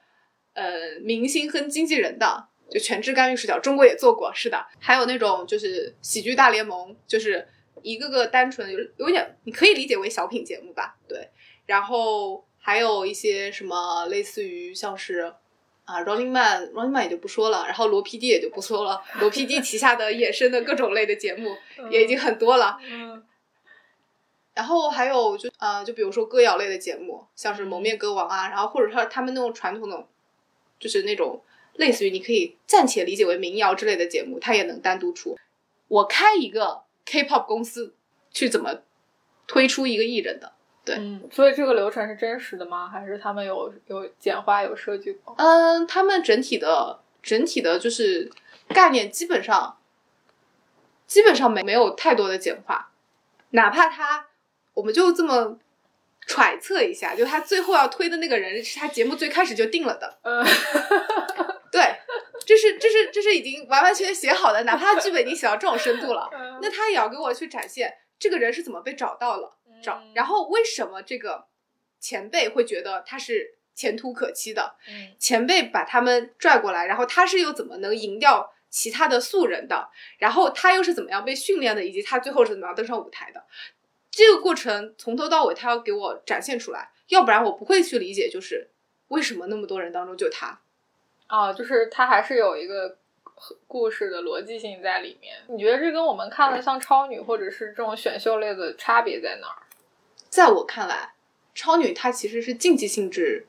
[0.53, 4.65] 呃明星跟经纪人的，就全知干预视角，中国也做过，是的。
[4.79, 7.47] 还有那种就是喜剧大联盟，就是
[7.83, 11.29] 一个个单纯有有点，你可以理解为小品节目吧，对。
[11.67, 15.33] 然后还有一些什么类似于像是。
[15.85, 21.53] 啊，Running Man，Running Man 也就不说了，然后罗 PD 也就不说了，罗 PD 旗下的衍生的各种类的节目
[21.91, 22.77] 也已经很多了。
[22.89, 23.21] 嗯
[24.53, 30.07] 然后还有就呃，就比如说歌谣类的节目，像是《蒙面歌王》啊，然后或者说他们那种传统的，
[30.79, 31.41] 就是那种
[31.73, 35.37] 类似于你可以暂且理解为民谣之类的节目，它也能单独出。
[35.89, 37.93] 我开一个 K-pop 公司，
[38.31, 38.81] 去怎么
[39.47, 40.53] 推出一个艺人的？
[40.85, 42.89] 对嗯，所以这个流程是真实的吗？
[42.89, 45.33] 还是他们有有简化有设计过？
[45.37, 48.29] 嗯，他们整体的整体的就是
[48.67, 49.77] 概念基本上
[51.07, 52.91] 基本上没没有太多的简化，
[53.51, 54.27] 哪怕他
[54.73, 55.57] 我们就这么
[56.25, 60.17] 揣测一下，就他最后要推的那个人是他节目最开始就定了的，
[62.45, 66.29] 这是这是这是已经完完全全写好的，哪怕他剧本已经写到这种深度了，
[66.61, 69.57] 那他也要给我去展现这个人是怎么被找到了。
[69.81, 71.45] 照，嗯然后为什么这个
[71.99, 74.75] 前辈会觉得他是前途可期的？
[74.87, 79.89] 嗯前辈把他们拽过来，然后他是又怎么能赢掉其他的素人的？
[80.19, 83.45] 然后他又是怎么样被训练的，以及他最后是怎么样登上舞台的？
[84.09, 88.71] 这个过程从头到尾，他要给我展现出来，要不然我不会去理解，就是
[89.09, 90.61] 为什么那么多人当中就他。
[91.27, 92.97] 啊，就是它还是有一个
[93.67, 95.35] 故事的逻辑性在里面。
[95.47, 99.63] 你觉得这跟我们看的像超女或者是这种选秀类的差别在哪儿？
[100.29, 101.13] 在我看来，
[101.53, 103.47] 超女它其实是竞技性质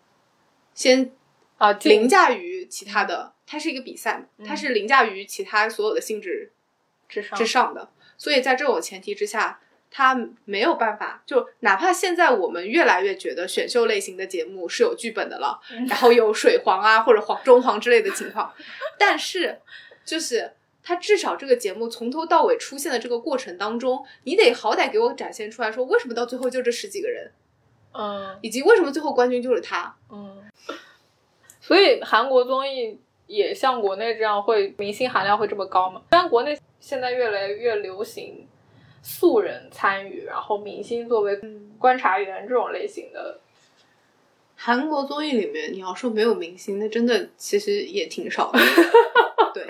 [0.75, 1.13] 先
[1.59, 6.53] 啊，凌驾于其他的，它是一个比赛它是凌驾于其他所有的性质
[7.09, 7.91] 之上之上的。
[8.17, 9.61] 所以在这种前提之下，
[9.97, 18.53] 他没有办法，就哪怕现在我们越来越觉得选秀类型的节目是有剧本的了，嗯然后有水黄啊或者黄中黄之类的情况，
[18.99, 19.61] 但是
[20.05, 20.55] 就是。
[20.87, 27.33] 他至少这个节目从头到尾出现的这个过程当中，你得好歹给我展现出来说，为什么到最后就这十几个人，
[27.93, 29.97] 嗯以及为什么最后冠军就是他。
[30.11, 30.45] 嗯，
[31.59, 36.03] 所以韩国综艺也像国内这样会明星含量会这么高吗？
[36.11, 38.47] 虽然国内现在越来越流行
[39.07, 41.39] 素人参与，然后明星作为
[41.79, 43.39] 观察员这种类型的，
[44.57, 48.59] 韩国综艺里面，你要说没有明星，那真的其实也挺少的。
[49.53, 49.63] 对，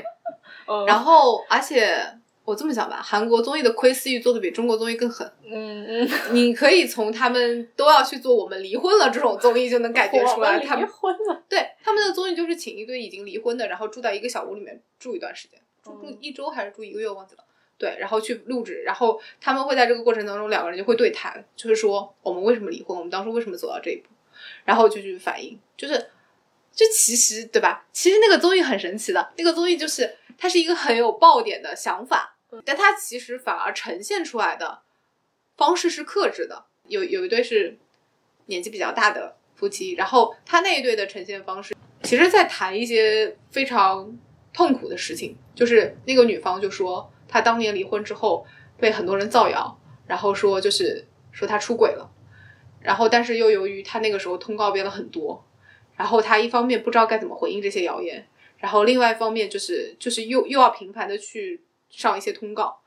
[0.69, 1.99] 嗯然后而且
[2.45, 5.29] 我这么想吧，韩国综艺的窥私欲做的比中国综艺更狠。
[5.45, 17.44] 嗯嗯， 你可以从他们都要去做“我们离婚了”这种综艺就能感觉出来，他们离们婚了，对他们的综艺就是请一堆已经离婚的，然后住在一个小屋里面住一段时间，住住嗯一周还是住一个月忘记了。
[17.79, 24.09] 对，然后去录制，然后他们会在这个过程当中，两个人就会对谈，就是说我们为什么离婚，我们当初为什么走到这一步，
[24.65, 25.95] 然后就去反映，就是
[26.73, 27.87] 就其实对吧？
[27.93, 34.83] 其实那个综艺很神奇的，那个综艺就是它是一个很有爆点的想法，但它其实反而呈现出来的
[35.57, 36.67] 方式是克制的。
[36.89, 37.79] 有有一对是
[38.47, 44.15] 年纪比较大的夫妻，然后他那一对的呈现方式，其实在谈一些非常
[44.53, 48.47] 痛苦的事情，就是那个女方就说他当年离婚之后
[48.79, 52.09] 被很多人造谣，然后说就是说他出轨了，
[52.81, 55.45] 然后但是又由于他那个时候通告变了很多，
[55.97, 58.25] 然后他一方面不知道该怎么回应这些谣言，
[58.59, 62.79] 然后另外一方面就是就是又又要频繁的去上一些通告，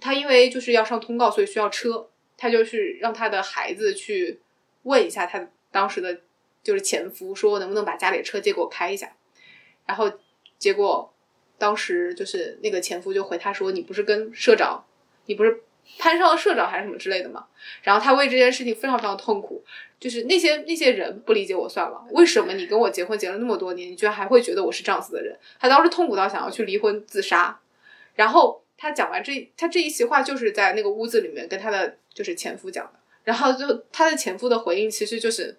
[0.00, 4.38] 他因为就是要上通告，所以需要车，他就去让他的孩子去
[4.84, 6.20] 问一下他当时的
[6.62, 9.10] 就是前夫，说能不能把家里的车借给我开一下，
[9.86, 10.08] 然后
[10.56, 11.12] 结果
[11.58, 14.84] 当时就是那个前夫就回她说，你不是跟社长，
[15.26, 15.62] 你不是
[15.98, 17.46] 攀上了社长还是什么之类的吗？
[17.82, 19.64] 然后她为这件事情非常非常痛苦，
[19.98, 25.38] 就是那些那些人不理解我算了，为什么你跟我结婚结了那么多年，你居然还会觉得我是这样子的人？
[25.58, 27.58] 她当时痛苦到想要去离婚自杀，
[28.14, 35.56] 然后她讲完这她这一席话就是在那个屋子里面跟她的就是前夫讲的，然后就她的前夫的回应其实就是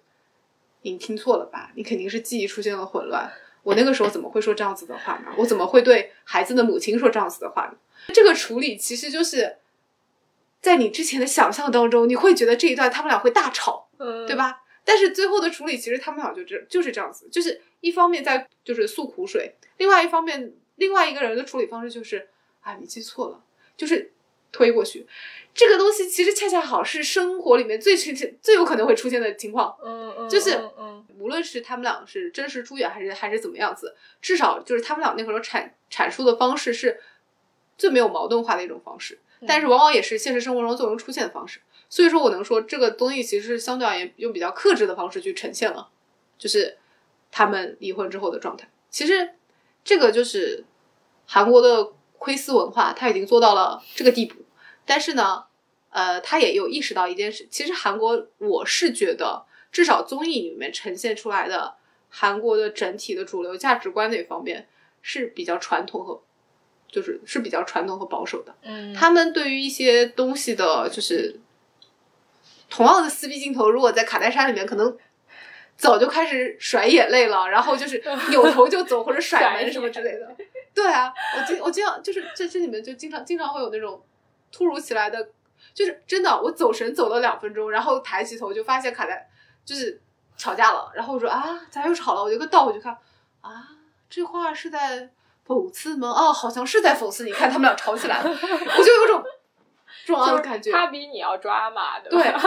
[0.82, 3.32] 你听错了吧，你肯定是记忆出现了混乱。
[3.68, 5.30] 我那个时候怎么会说这样子的话呢？
[5.36, 7.76] 我怎么会对孩子的母亲说这样子的话呢？
[8.14, 9.58] 这个处理其实就是
[10.62, 14.34] 在你之前的想象当中，你会觉得这一段他们俩会大吵，嗯，对？
[14.34, 14.62] 吧？
[14.86, 22.26] 但是最后的处理，其实他们俩就这就是这样子，就是一方面在就是诉苦水，另外一方面，另外一个人的处理方式就是
[22.62, 23.44] 啊，你记错了，
[23.76, 24.12] 就是
[24.52, 25.06] 推过去。
[25.54, 30.56] 这个东西其实恰恰好是生活里面最出现最有可能会出现的情况，嗯嗯，就是
[31.18, 37.00] 无论是他们俩是真实出演还是还是怎么样子，至少就是他们俩那个时候阐阐述的方式是
[37.76, 41.60] 最没有矛盾化的一种方式，但是往往也是现实生活中最容易出现的方式。
[41.90, 45.88] 所以说我能说，这个东西其实是相对而言用比较克制的方式去呈现了，
[46.38, 46.76] 就是
[47.32, 48.68] 他们离婚之后的状态。
[48.90, 49.30] 其实
[49.82, 50.64] 这个就是
[51.26, 54.36] 韩国的窥私文化，他已经做到了这个地步。
[54.84, 55.44] 但是呢，
[55.90, 61.74] 呃，他也有意识到一件事，其实韩国我是觉得，至少综艺里面呈现出来的
[62.08, 64.68] 韩国的整体的主流价值观那方面
[65.02, 66.22] 是比较传统和，
[66.90, 68.54] 就是是比较传统和保守的。
[68.62, 71.38] 嗯，他们对于一些东西的，就是
[72.70, 74.96] 同样的撕逼镜头，如果在卡戴珊里面，可能
[75.76, 80.36] 早就开始甩眼泪了，然后就是 扭头就走或者甩门什么之类的。
[80.82, 84.00] 对啊，我经我经常就是这这里面就经常经常会有那种
[84.52, 85.28] 突如其来的，
[85.74, 89.28] 就是真的我走神走了两分钟，然后抬起头就发现卡在
[89.64, 90.00] 就是
[90.36, 92.22] 吵架了，然后我说啊咋又吵了？
[92.22, 92.96] 我就倒回去看
[93.40, 93.68] 啊
[94.08, 95.10] 这话是在
[95.46, 96.08] 讽刺吗？
[96.08, 97.24] 哦，好像是在讽刺。
[97.24, 99.24] 你看他们俩吵起来了， 我就有种
[100.06, 100.70] 这种就是感觉。
[100.70, 102.40] 他比你要抓马，对对吧？，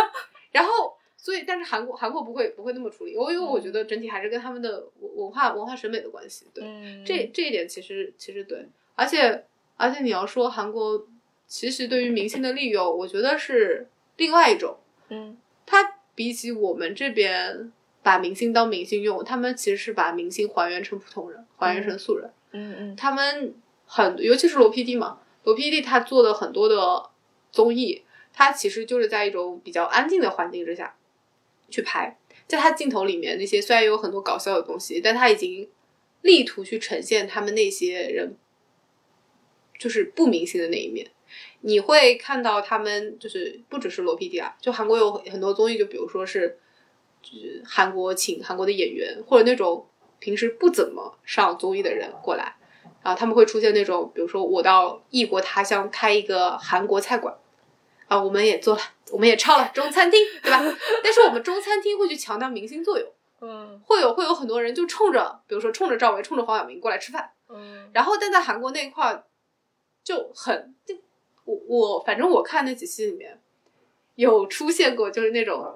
[0.52, 3.62] 然后所以但是韩国韩国不会不会那么处理，我因为我嗯。
[3.62, 6.48] 觉得整体还是跟他们的文文化文化审美的关系。
[6.52, 9.46] 对，嗯，这这一点其实其实对，而且
[9.78, 11.08] 而且你要说韩国
[11.46, 14.78] 其实对于明星的利用，我觉得是另外一种，
[15.10, 15.38] 嗯。
[15.64, 22.32] 他比起我们这边把明星当明星用，他们其实是把明星还原成普通人，还原成素人。
[22.52, 22.96] 嗯嗯。
[22.96, 23.54] 他们
[23.86, 27.10] 很，尤其是罗 PD 嘛，罗 PD 他做的很多的
[27.52, 28.02] 综艺，
[28.34, 30.96] 他其实就是在一种比较安静的环境之下
[31.72, 35.68] 去拍，在他镜头里面那些虽然有很多搞笑的东西，但他已经
[36.22, 38.36] 力图去呈现他们那些人
[39.80, 41.10] 就是不明星的那一面。
[41.62, 46.60] 你会看到他们就是不只是罗 PD 啊，就韩国有很多综艺，就比如说是
[47.22, 49.88] 就是韩国请韩国的演员，或者那种
[50.20, 52.56] 平时不怎么上综艺的人过来，
[53.04, 57.34] 然后他们会出现那种，比如说我到异国他乡开一个韩国菜馆，
[58.12, 60.62] 啊，我们也做了，我们也抄了中餐厅，对吧？
[61.02, 63.10] 但是我们中餐厅会去强调明星作用，
[63.40, 69.24] 嗯会有会有很多人就冲着，比如说冲着赵薇、冲着黄晓明过来吃饭，嗯然后但在韩国那一块儿
[70.04, 70.94] 就很，就
[71.46, 73.40] 我我反正我看那几期里面
[74.16, 75.74] 有出现过，就是那种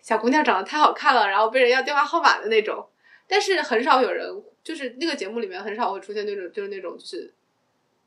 [0.00, 2.88] 小姑娘长得太好看了，然后被人要电话号码的那种，
[3.28, 7.34] 但是很少有人，就是那个节目里面很少会出现那种，就是那种就是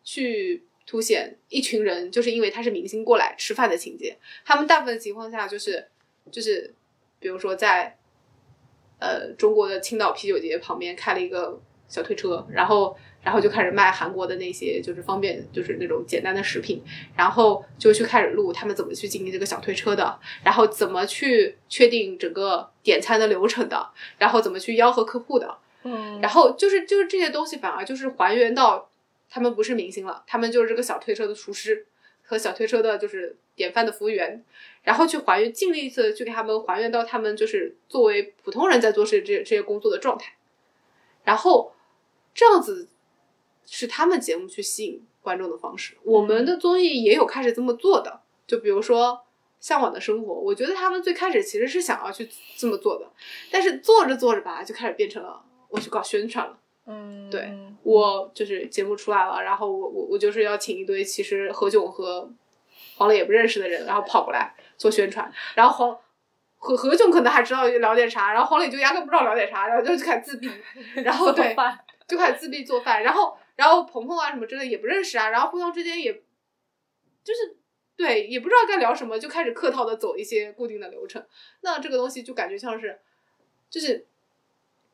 [0.04, 5.86] 去凸显一群人就是因为他是明星过来吃饭的情节，他们大部分情况下就是
[6.32, 6.74] 就是
[7.20, 7.96] 比如说在
[9.00, 16.82] 呃中国的青岛啤酒节旁边开了一个小推车，然后然后就开始卖韩国的那些就是方便就是那种简单的食品，
[17.16, 28.90] 然后就去开始录他们怎么去经营这个小推车的，然后怎么去确定整个点餐的流程的，然后怎么去吆喝客户的，嗯，然后就是就是这些东西反而就是还原到
[29.30, 31.86] 他们不是明星了，他们就是这个小推车的厨师
[32.24, 34.44] 和小推车的就是点饭的服务员，
[34.84, 40.34] 然后去还原，尽力的去给他们还原到他们就是作为普通人在做这这这些工作的状态，
[41.24, 41.74] 然后
[42.34, 42.88] 这样子
[43.66, 45.98] 是他们节目去吸引观众的方式。
[46.04, 49.14] 我们的综艺也有开始这么做的，就比如说
[49.60, 53.12] 《向往的生活》，我觉得他们最开始其实是想要去这么做的，
[53.52, 56.58] 但是做着做着吧，就开始变成了我去搞宣传了。
[56.88, 57.30] 嗯。
[57.30, 57.52] 对
[57.84, 62.34] 我就是节目出来了，然后我我我就是要请一堆其实何炅和
[62.96, 66.00] 黄磊也不认识的人，然后跑过来做宣传，然后黄
[66.58, 70.50] 何何炅可能还知道聊点啥，然后黄磊就压根不知道聊点啥，然后就开始自闭，
[71.04, 71.56] 然后对
[72.08, 77.58] 就开始自闭做饭，然后然后鹏鹏啊什么之类的也不认识啊，然后互相之间也就是
[77.98, 81.26] 对也不知道该聊什么，就开始客套的走一些固定的流程，
[81.62, 83.00] 那这个东西就感觉像是
[83.70, 84.08] 就是。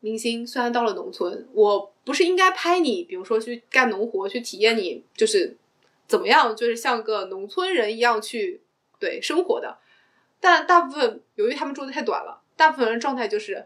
[0.03, 5.55] 明星虽然到了农村，我不是应该拍你，比如说去干农活，去体验你就是
[6.07, 8.61] 怎么样，就是像个农村人一样去
[8.99, 9.77] 对生活的。
[10.41, 13.65] 但大部分由于他们住的太短了，大部分人状态就是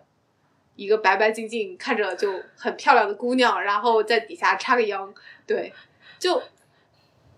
[0.76, 5.12] 一个白白净净、看着就很漂亮的姑娘，然后在底下插个秧，
[5.48, 5.74] 对，
[6.20, 6.40] 就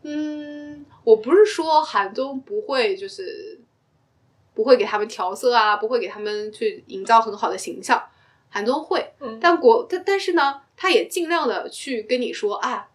[0.02, 3.62] 嗯，我不是说韩综不会就是
[4.54, 8.04] 不会给他们调色啊，不会给他们去营造很好的形象。
[8.50, 12.90] 韩综会，嗯但国但但是呢，他也尽量的去跟你说啊，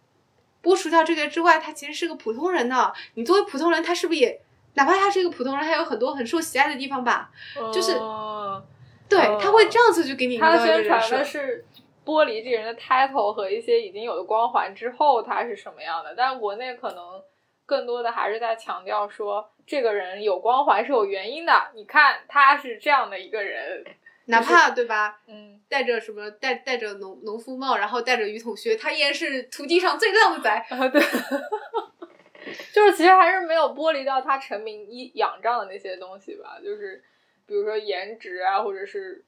[0.62, 2.92] 剥除掉这个之外，他其实是个普通人呢。
[3.14, 4.40] 你作为普通人，他是不是也，
[4.74, 7.30] 哪怕他是一个普通人，他有很多很受喜爱的地方吧？
[7.72, 8.64] 就是哦
[9.08, 11.24] 对，哦他会这样子去给你他宣传的。
[11.24, 11.64] 是
[12.04, 17.22] 剥离这人的 title 和一些已经有的光环之后他是什么样的，但国内可能
[17.64, 21.70] 更多的还是在强调说这个人有光环是有原因的。
[21.74, 23.84] 你看他是这样的一个人，
[24.26, 30.50] 哪怕对吧，嗯，戴着什么戴戴着农农夫帽，然后戴着雨筒靴，他依然是土地上最靓的仔。
[30.70, 31.00] 啊对，
[32.72, 37.02] 就是其实还是没有剥离掉他成名一仰仗的那些东西吧，就是
[37.46, 39.24] 比如说颜值啊，或者是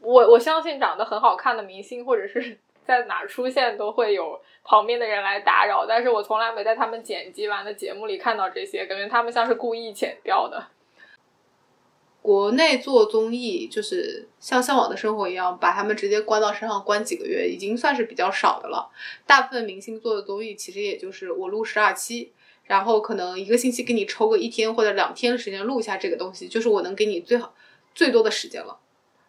[0.00, 10.64] 我我相信长得很好看的明星，或者是 在哪儿出现都会有旁边的人来打扰，但是我从来没在他们剪辑完的节目里看到这些，感觉他们像是故意剪掉的。
[12.26, 18.90] 国内做综艺就是像《向往的生活》一样，把他们直接关到山上关几个月，已经算是比较少的了。
[19.24, 22.32] 大部分明星做的综艺，其实也就是我录十二期，
[22.64, 27.54] 然后可能一个星期给你抽个一天或者两天的时间录一下这个东西，就是我能给你最好
[27.94, 28.76] 最多的时间了。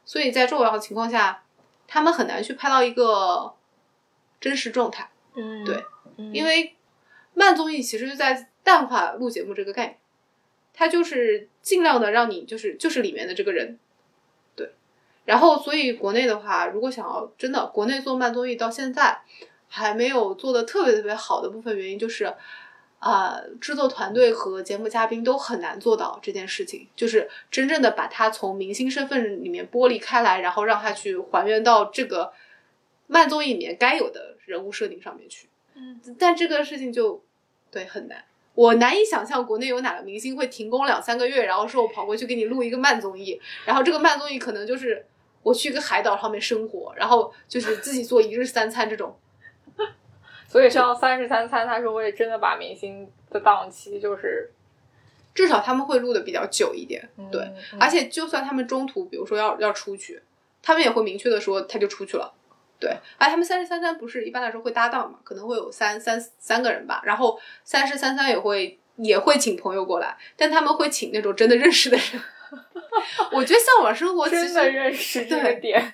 [0.03, 1.43] 所以在这种情况下，
[1.87, 3.53] 他们很难去拍到一个
[4.41, 5.11] 真实状态。
[5.35, 5.85] 嗯对，
[6.17, 6.75] 嗯因为
[7.35, 9.99] 慢综艺其实就在淡化录节目这个概念，
[10.77, 13.77] 它就是尽量的让你就是就是里面的这个人，
[14.55, 14.71] 对。
[15.25, 19.21] 然后，所以国内的话，如果想要真的国内做慢综艺到现在
[19.67, 22.33] 还没有做的特别特别好的部分原因就是。
[22.99, 32.33] 啊、制作团队和节目嘉宾都很难做到这件事情，就是真正的把他从明星身份里面剥离开来，然后让他去还原到这个
[33.05, 35.47] 慢综艺里面该有的人物设定上面去。
[35.75, 37.23] 嗯，但这个事情就
[37.69, 38.23] 对很难。
[38.57, 45.05] 我难以想象国内有哪个明星会停工两三个月，然后说我跑过去给你录一个慢综艺，然后这个慢综艺可能就是
[45.43, 49.15] 我去一个海岛上面生活，然后就是自己做一日三餐这种。
[50.49, 54.51] 所以像《三日三餐》，他是会真的把明星的档期就是
[55.35, 57.41] 至少他们会录的比较久一点，对，
[57.73, 60.19] 嗯而且就算他们中途，比如说要要出去，
[60.63, 62.33] 他们也会明确的说他就出去了，
[62.79, 72.05] 对，而他们三十三三不是一般来说会搭档嘛，可能会有三三三个人吧，然后三十三三也会也会请朋友过来，但他们会请那种真的认识的人。
[73.33, 75.93] 我觉得向往生活真的认识这个点。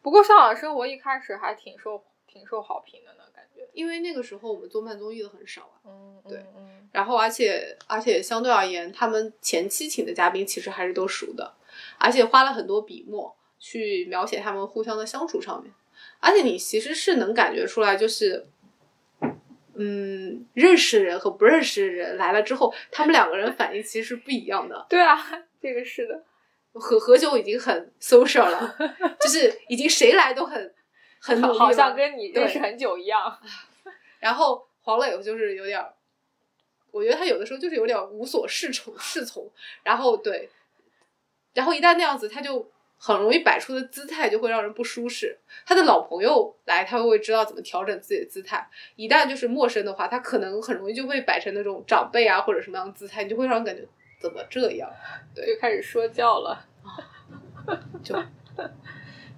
[0.00, 3.62] 不过《向往生活》一开始还挺受挺受好评的呢，感觉。
[3.72, 6.44] 因为那个时候我们做慢综艺的很少啊，嗯，对
[6.92, 11.54] 然后而且而且相对而言，他们前期请的嘉宾其实还是都熟的，
[11.98, 15.72] 而且花了很多笔墨去描写他们互相的相处上面，
[16.20, 18.46] 而且你其实是能感觉出来，就是。
[19.78, 24.86] 嗯，认识人和不认识的人来了之后，他们两个人反应其实是不一样的。
[24.88, 25.14] 对啊，
[25.60, 26.24] 这个是的。
[26.72, 28.74] 何何炅已经很 social 了，
[29.20, 30.74] 就是已经谁来都很
[31.20, 33.38] 很努力好像跟你认识很久一样。
[34.18, 35.92] 然后黄磊就是有点儿，
[36.90, 39.46] 我觉得他有的时候就是有点无所适从适从。
[39.82, 40.48] 然后对，
[41.52, 42.66] 然后一旦那样子，他就
[42.98, 45.38] 很容易摆出的姿态就会让人不舒适。
[45.64, 48.58] 他的老朋友来，他会知道怎么调整自己的姿态；
[48.96, 53.82] 一旦就是陌生的话，他可能很容易就会摆成那种长辈啊或者什么样的姿态，你就会让人感觉
[54.20, 54.90] 怎么这样？
[55.34, 56.64] 对就开始说教了。
[58.02, 58.14] 就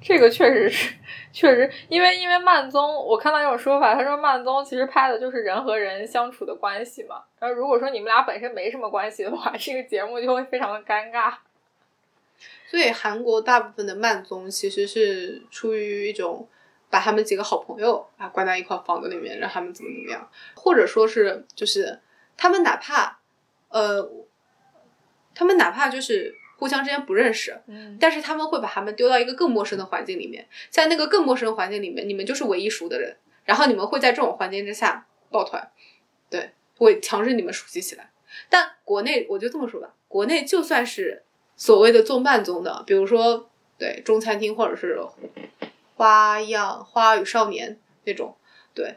[0.01, 0.95] 这个确实是，
[1.33, 7.17] 确实，因为因为慢综，我看到一种说法，他说慢综其实拍的就是人和人相处的关系嘛。
[7.41, 11.35] 然后如果说你们俩本身没什么关系的话，这个节目就会非常的尴尬。
[12.67, 16.49] 所以韩国大部分的慢综其实是出于一种
[16.91, 22.01] 把他们几个好朋友啊关在一块房子里面，让他们怎么怎么样，或者说是就是
[22.37, 23.19] 他们哪怕
[23.69, 24.11] 呃，
[25.35, 35.71] 他们哪怕就是互相之间不认识，嗯，但是他们会把他们丢到一个更陌生的环境里面，在那个更陌生的环境里面，你们就是唯一熟的人，然后你们会在这种环境之下抱团，
[36.31, 38.11] 对，会强制你们熟悉起来。
[38.49, 41.23] 但国内我就这么说吧，国内就算是
[41.59, 44.99] 所谓的做慢综的，比如说对中餐厅或者是
[45.97, 48.37] 花样花与少年那种，
[48.73, 48.97] 对，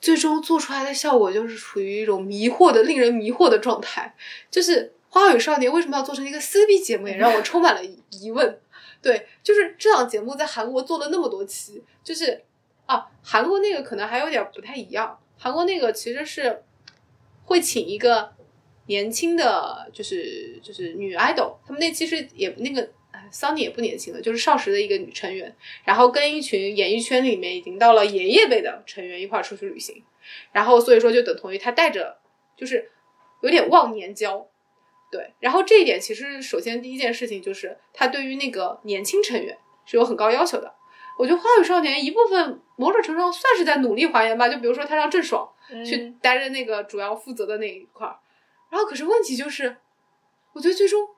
[0.00, 4.16] 最终做出来的效果就是处于一种迷惑的、令人迷惑的状态。
[4.50, 8.58] 就是《花与少年》为什么要做成一个撕逼节目，也让我充满了疑问。
[9.02, 12.42] 对，就是这档节目在韩国做了那么多期，就是
[12.86, 15.18] 啊，韩国那个可能还有点不太一样。
[15.38, 16.62] 韩国那个其实是
[17.44, 18.32] 会请一个
[18.86, 22.90] 年轻的，就是就是女 idol，他们那期是也那个。
[23.12, 25.54] 哎桑尼也不年轻了，就是少时的一个女成员，
[25.84, 30.02] 然后跟一群演艺圈里面已经到了爷爷辈的成员一块儿出去旅行，
[30.50, 32.18] 然后所以说就等同于他带着，
[32.56, 32.90] 就是
[33.40, 34.48] 有点忘年交，
[35.12, 39.56] 对，然后这一点其实首先第一件事情就是他对于那个年轻成员
[39.86, 40.74] 是有很高要求的。
[41.16, 45.48] 我觉得《花与少年》一部分某种程度上算是在努力还原吧，就比如说他让郑爽
[45.86, 48.18] 去嗯担任那个主要负责的那一块儿，
[48.74, 49.76] 然后可是问题就是，
[50.52, 51.08] 我觉得最终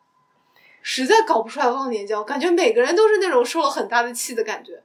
[0.82, 4.82] 实在搞不出来忘年交，感觉每个人都是那种受了很大的气的感觉。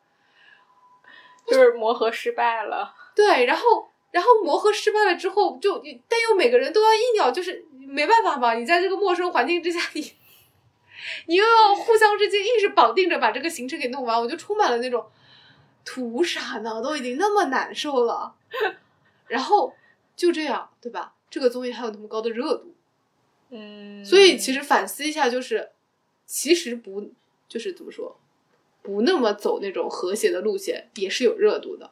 [1.46, 2.96] 就是磨合失败了。
[3.14, 10.14] 对，然后然后磨合失败了之后，就但又每个人都要硬要，就是没办法嘛，你在这个陌生环境之下，你
[11.26, 15.06] 你又要互相之间硬是绑定着把这个行程给弄完，我就充满了那种
[15.84, 16.82] 图啥呢？
[16.82, 18.34] 都已经那么难受了，
[19.28, 19.74] 然后
[20.16, 21.16] 就这样，对吧？
[21.32, 22.76] 这个综艺还有那么高的热度，
[23.50, 25.72] 嗯，所以其实反思一下，就是
[26.28, 27.10] 其实不
[27.48, 28.20] 就是怎么说，
[28.84, 31.92] 不那么走那种和谐的路线，也是有热度的。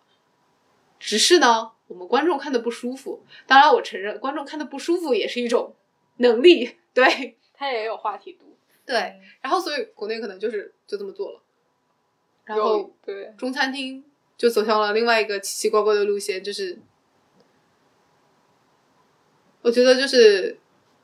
[1.00, 3.24] 只是呢，我们观众看的不舒服。
[3.48, 5.74] 当然，我承认观众看的不舒服也是一种
[6.18, 8.58] 能力，对他也有话题度。
[8.86, 8.96] 对。
[9.40, 11.42] 然后，所以国内可能就是就这么做了。
[12.44, 14.04] 然后对，中餐厅
[14.38, 16.78] 就走向了另外一个奇奇怪怪的路线，就是
[19.70, 20.58] 我觉得就是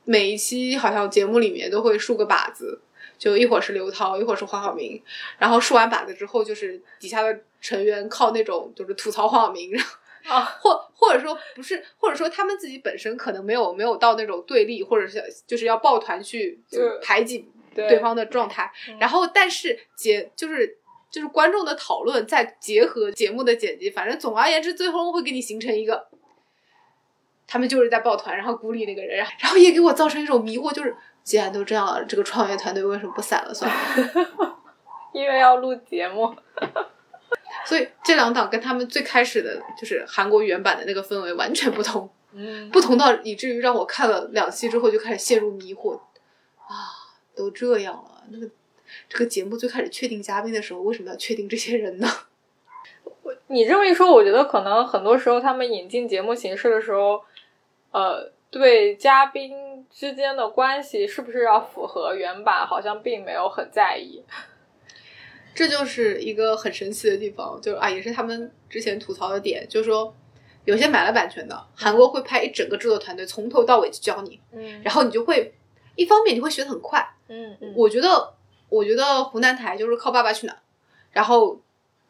[0.06, 2.82] 每一期好像节目里面都会竖个靶子，
[3.16, 5.00] 就一会儿是刘涛，一会儿是黄晓明，
[5.38, 18.72] 然后竖完靶子之后，就是底下的成员靠那种就是吐槽黄晓明，然后啊，或或者说不是，或者说他们自己本身可能没有没有到那种对立，或者是就是要抱团去就排挤对对方的状态。
[18.90, 20.80] 嗯然后，但是结就是
[21.12, 26.08] 就是观众的讨论，再结合节目的剪辑，反正总而言之，最后会给你形成一个，
[27.48, 34.58] 他们就是在抱团，然后孤立那个人，然后也给我造成一种迷惑，就是既然都这样了，这个创业团队为什么不散了算了？
[35.14, 36.36] 因为要录节目。
[37.66, 42.10] 所以这两档跟他们最开始的就是韩国原版的那个氛围完全不同。
[42.34, 45.98] 嗯 不同到以至于让我看了两期之后就开始陷入迷惑
[46.58, 46.92] 啊，
[47.34, 48.48] 都这样了，那个
[49.08, 52.08] 这个节目最开始确定嘉宾的时候，为什么要确定这些人呢？
[53.48, 57.24] 你这么一说，我觉得可能很多时候他们引进节目形式的时候，
[57.96, 64.22] 呃，对嘉宾之间的关系是不是要符合原版，好像并没有很在意。
[65.54, 70.14] 这就是一个很神奇的地方，就是啊，也是他们之前吐槽的点，就是说
[70.66, 75.54] 有些买了版权的，韩国会派一整个制作团队从头到尾去教你，嗯然后你就会
[75.96, 78.34] 一方面你会学得很快，嗯嗯，我觉得，
[78.68, 80.58] 我觉得湖南台就是靠《爸爸去哪儿》，
[81.12, 81.62] 然后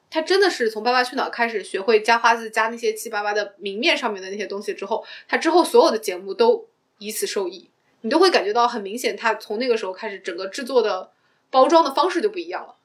[0.09, 6.67] 他真的是从《爸爸去哪儿》开始学会加花字、加那些七八八的明面上面的那些东西之后，他之后所有的节目都
[6.99, 7.69] 以此受益，
[8.01, 11.11] 你都会感觉到很明显，他从那个时候开始，整个制作的
[11.49, 12.75] 包装的方式就不一样了。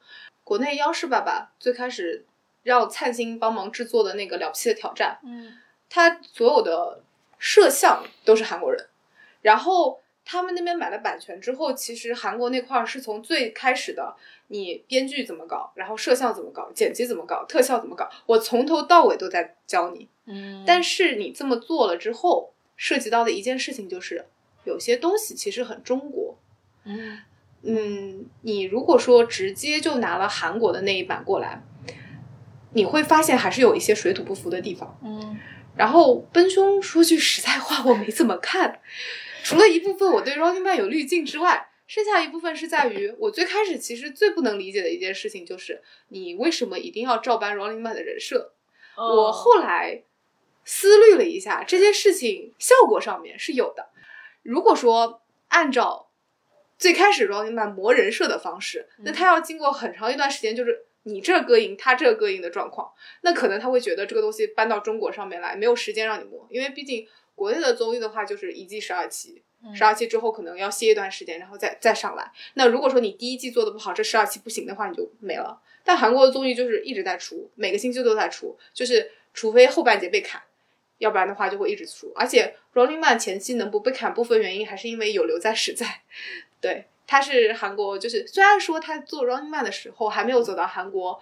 [0.42, 2.24] 国内央视爸爸最开始
[2.64, 5.54] 让灿星帮忙制作的那个《了不起的挑战》，嗯
[5.88, 7.02] 他所有的
[7.38, 8.88] 摄像都是韩国人，
[9.42, 14.14] 然后他们那边买了版权之后，其实韩国那块儿是从最开始的
[14.48, 20.08] 你编剧怎么搞，然后摄像怎么搞，剪辑怎么搞，特效怎么搞，我从头到尾都在教你。
[20.26, 24.26] 嗯，但是你这么做了之后，涉及到的一件事情就是，
[24.64, 26.38] 有些东西其实很中国。
[26.84, 27.18] 嗯
[27.62, 31.62] 嗯，你如果说直接就拿了韩国的那一版过来，
[32.72, 34.98] 你会发现还是有一些水土不服的地方。
[35.02, 35.38] 嗯
[35.76, 38.80] 然后奔兄说句实在话，我没怎么看，
[39.42, 48.54] 除了一部分我对 Running Man 有滤镜之外，剩下一部分是在于我最开始其实最不能理解的一件事情就是你为什么一定要照搬 Running Man 的人设？
[48.96, 50.04] 哦我后来
[50.64, 53.90] 思虑了一下，这件事情效果上面是有的。
[54.42, 56.10] 如果说按照
[56.78, 67.06] 最开始 Running Man 磨人设的方式，那他要经过很长一段时间，就是你这膈应，他这膈应的状况，那可能他会觉得这个东西搬到中国上面来没有时间让你磨，因为毕竟
[67.40, 69.42] 国内的综艺的话就是一季十二期。
[69.74, 72.30] 十二期之后可能要歇一段时间，然后再再上来。
[72.52, 75.58] 那如果说你第一季做的不好，这十二期不行的话，你就没了。
[75.82, 80.42] 但韩国的综艺就是一直在出，每个星期都在出，就是除非后半截被砍，
[80.98, 82.12] 要不然的话就会一直出。
[82.14, 86.02] 而且 Running Man 前期能不被砍，部分原因还是因为有刘在实在。
[86.60, 91.18] 对，他是韩国，就是虽然说他做 Running Man 的时候还没有走到韩国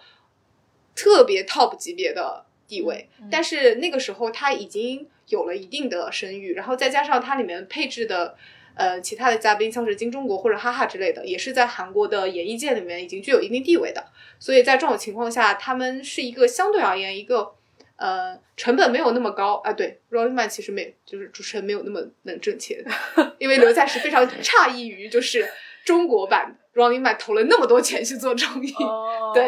[0.95, 8.35] 特别 top 级别的地位，但是那个时候他已经有了一定的声誉，然后再加上它里面配置的。
[8.75, 14.01] 呃，其他的嘉宾像是金钟国或者哈哈之类的，也是在韩国的演艺界里面已经具有一定地位的。
[14.39, 17.55] 所以在这种情况下，他们是一个相对而言一个
[17.97, 19.73] 呃成本没有那么高啊。
[19.73, 22.77] 对，Rolling Man 其实没就是主持人没有那么能挣钱，
[23.37, 25.45] 因为刘在石非常诧异于就是
[25.83, 29.45] 中国版 Rolling Man 投了那么多钱去做综艺，哦对，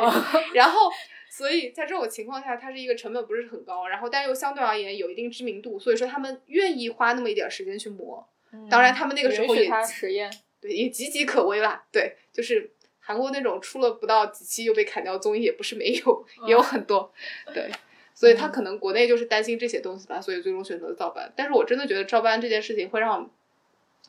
[0.53, 0.91] 然后。
[1.33, 8.27] 所以在这种情况下，它是一个成本不是很高，然后但又相对而言有一定知名度，所以说他们愿意花那么一点时间去磨。
[8.69, 10.29] 当然，他们那个时候也实验，
[10.59, 11.81] 对，也岌岌可危啦。
[11.89, 12.69] 对，就是
[12.99, 17.13] 韩国那种出了不到几期又被砍掉综艺也不是没有，也有很多。
[17.53, 17.71] 对，
[18.13, 21.31] 所以他可能国内就是担心这些东西吧，所以最终选择了照搬。
[21.33, 23.31] 但是我真的觉得照搬这件事情会让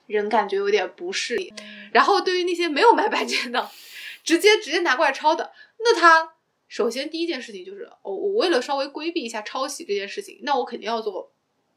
[0.09, 1.55] 人感觉有点不适应。
[1.93, 3.71] 然后对于那些没有买版权的，
[4.25, 6.33] 直接直接拿过来抄的，那他
[6.73, 11.31] 首先第一件事情就是，我、我为了稍微规避一下抄袭这件事情，那我肯定要做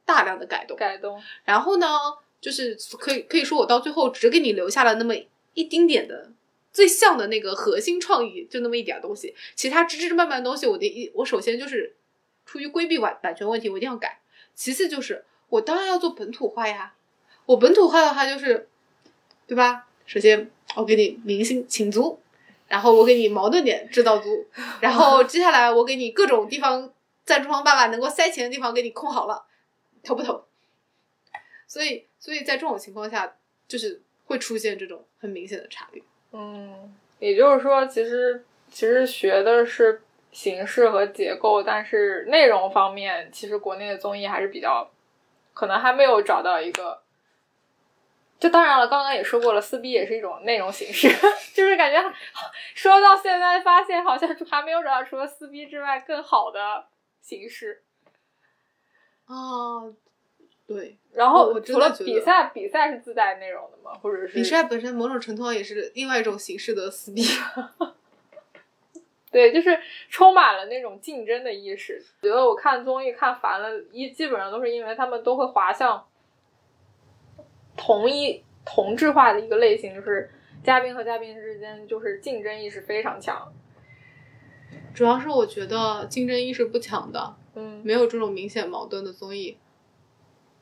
[0.05, 0.77] 大量的改动。
[0.77, 1.85] 改动，然后呢，
[2.39, 5.13] 就是可以可以说我到最后只给你留下了那么
[5.53, 6.31] 一丁点的
[6.71, 11.93] 最像的那个核心创意，就那么一点东西，其他枝枝蔓蔓的东西，我的一我首先就是
[12.45, 14.21] 出于规避版版权问题，我一定要改。
[14.53, 16.95] 其次就是我当然要做本土化呀，
[17.47, 18.69] 我本土化的话就是，
[19.45, 19.89] 对吧？
[20.05, 22.21] 首先我给你明星请足，
[22.67, 24.45] 然后我给你矛盾点制造足，
[24.81, 26.91] 然后 接下来我给你各种地方
[27.25, 29.45] 赞助方爸爸能够塞钱的地方给你控好了，
[30.03, 30.45] 投不投？
[31.67, 33.35] 所以，所以在这种情况下，
[33.67, 36.01] 就是会出现这种很明显的差别。
[36.31, 40.01] 嗯，也就是说，其实其实学的是
[40.31, 44.89] 形式和结构，但是内容方面，其实国内的综艺还是比较，
[45.53, 47.01] 可能还没有找到一个。
[48.39, 51.07] 就当然了，刚刚也说过了，撕逼也是一种内容形式，
[51.55, 52.13] 就是感觉
[52.73, 56.85] 说到现在，发现好像还没有找到除了撕逼之外更好的
[57.21, 57.83] 形式。
[59.25, 59.93] 哦，
[60.67, 63.93] 对，然后除了比赛，比赛是自带内容的吗？
[64.01, 67.23] 或者是比赛本身某种程度上也是另外一种形式的撕逼。
[69.31, 69.77] 对，就是
[70.09, 72.01] 充满了那种竞争的意识。
[72.21, 76.07] 觉得我看综艺看烦了，一基本上都是因为他们都会滑向
[77.85, 80.27] 同一同质化的一个类型，就是
[80.63, 83.53] 嘉宾和嘉宾之间就是竞争意识非常强。
[84.91, 89.59] 主要是我觉得竞争意识不强的，嗯没有这种明显矛盾的综艺，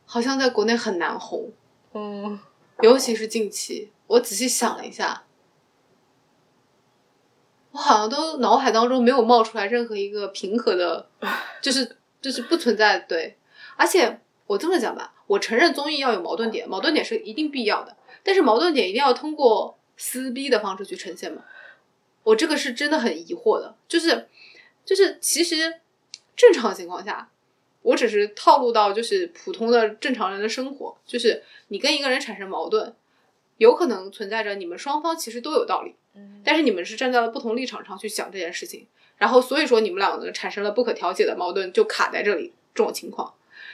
[0.06, 1.54] 好像在国内很难红，
[1.94, 2.38] 嗯
[2.82, 3.94] 尤其是近期。
[4.08, 5.24] 我仔细想了一下，
[7.72, 11.08] 我好像都脑海当中没有冒出来任何一个平和的，
[11.62, 13.38] 就是就是不存在对。
[13.78, 21.44] 而且我这么讲吧，我承认综艺要有矛盾点，矛盾点是一定必要的，但是矛盾点一定要通过撕逼的方式去呈现吗？
[22.24, 24.28] 我这个是真的很疑惑的，就是
[24.86, 25.82] 就是其实
[26.36, 27.30] 正常情况下，
[27.82, 32.94] 我只是套路到就是普通的正常人的生活，就是你跟一个人产生矛盾，
[33.58, 43.34] 有可能存在着你们双方其实都有道理，嗯但是你们是站在了不同立场上去想这件事情，然后所以说你们两个产生了不可调解的矛盾，就卡在这里这种情况。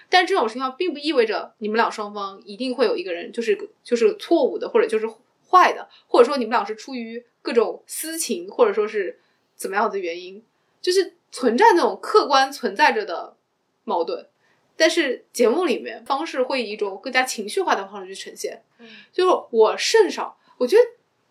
[0.10, 5.08] 但这种情况并不意味着你们俩双方一定会有一个人就是就是错误的，或者就是
[5.50, 9.20] 坏的，或者说你们俩是出于各种私情，或者说是
[9.56, 10.44] 怎么样的原因，
[10.82, 13.36] 就是存在那种客观存在着的
[13.84, 14.28] 矛盾。
[14.76, 20.82] 但是节目里面方式会以一种更加情绪化的方式去呈现，嗯就是我甚少，我觉得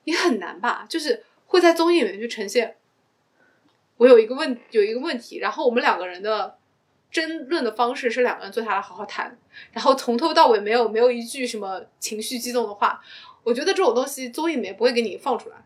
[0.05, 2.77] 也很难吧，就是会在综艺里面去呈现。
[3.97, 6.59] 我有一个问有一个问题，然后我们两个人的
[7.11, 9.39] 争论的方式是两个人坐下来好好谈，
[9.73, 13.01] 然后从头到尾没有没有一句什么情绪激动的话。
[13.45, 15.57] 我觉得这种东西综艺里面不会给你放出来，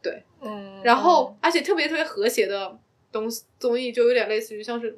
[0.00, 2.78] 对嗯，然后而且特别特别和谐的
[3.10, 4.96] 东西综艺就有点类似于像是，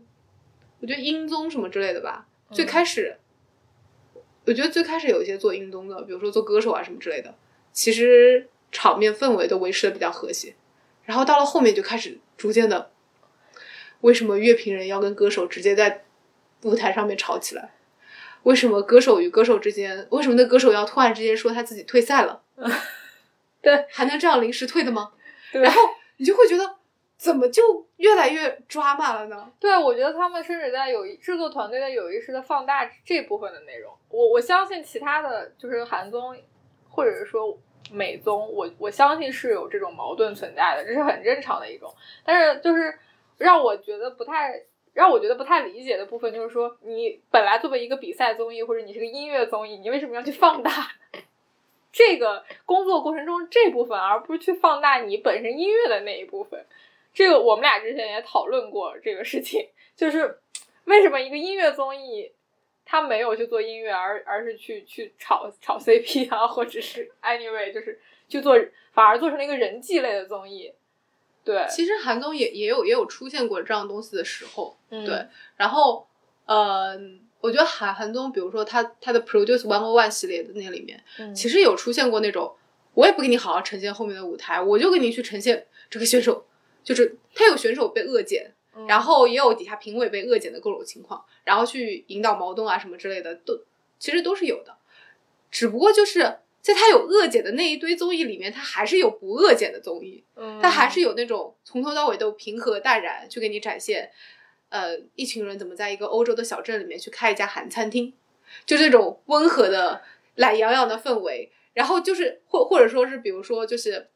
[0.80, 2.26] 我觉得音综什么之类的吧。
[2.50, 3.16] 最开始，
[4.44, 7.34] 我觉得最开始有一些做音综的，比如说做歌手啊什么之类的，
[7.72, 10.55] 其实场面氛围都维持的比较和谐。
[11.05, 12.90] 然后到了后面就开始逐渐的，
[14.05, 16.05] 为什么乐评人要跟歌手直接在
[16.62, 17.70] 舞台上面吵起来？
[18.42, 22.42] 为什么歌手与歌手之间，为什么那歌手要突然之间说他自己退赛了？
[23.62, 25.12] 对，还能这样临时退的吗？
[25.50, 25.80] 对然后
[26.18, 26.76] 你就会觉得，
[27.16, 29.50] 怎么就越来越抓马了呢？
[29.59, 33.90] 对，我觉得他们甚至在有意制作团队在有意识的放大这部分的内容。
[34.11, 36.36] 我我相信其他的就是韩综，
[36.90, 37.59] 或者是说
[37.90, 41.90] 美综，我我相信是有这种矛盾存在的，这是很正常的一种。
[42.22, 42.98] 但是就是
[43.39, 44.62] 让我觉得不太
[44.93, 50.70] 让我觉得不太理解的部分，就是说你本来作为一个比赛综艺或者你是个音乐综艺，你为什么要去放大？
[51.93, 56.64] 这个工作过程中这部分，而不是去放大你本身音乐的那一部分。
[57.12, 60.39] 这个我们俩之前也讨论过这个事情， 就是
[60.85, 62.32] 为什么一个音乐综艺
[62.85, 68.57] 他没有去做音乐，而而是去去炒炒 CP 啊，或者是 anyway 就是去做，
[68.93, 70.72] 反而做成了一个人际类的综艺。
[71.45, 75.26] 对，其实韩综也也有也有出现过这样东西的时候，嗯对。
[75.57, 76.07] 然后，
[76.47, 76.99] 呃，
[77.40, 82.55] 我觉得韩韩综，比如说他他的 Produce One O One 系列的那里面，嗯其实有出现过那种，
[82.95, 86.47] 我也不给你好好呈现后面的舞台，我就给你去呈现这个选手，
[86.82, 93.61] 就是他有选手被恶剪，嗯然后也有底下评委被恶剪的各种情况，然后去引导矛盾啊什么之类的，都
[93.99, 94.74] 其实都是有的。
[95.51, 104.10] 只不过就是在他有恶剪的那一堆综艺里面，他还是有不恶剪的综艺，嗯他还是有那种从头到尾都平和淡然去给你展现，
[104.70, 108.14] 呃，一群人怎么在一个欧洲的小镇里面去开一家韩餐厅，
[108.64, 110.00] 就这种温和的、
[110.36, 111.52] 懒洋洋的氛围。
[111.74, 114.08] 然后就是或或者说是，比如说就是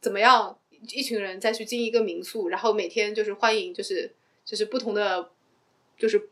[0.00, 0.58] 怎么样，
[0.94, 5.28] 一群人再去经营一个民宿，然后每天就是欢迎就是就是不同的
[5.98, 6.30] 就是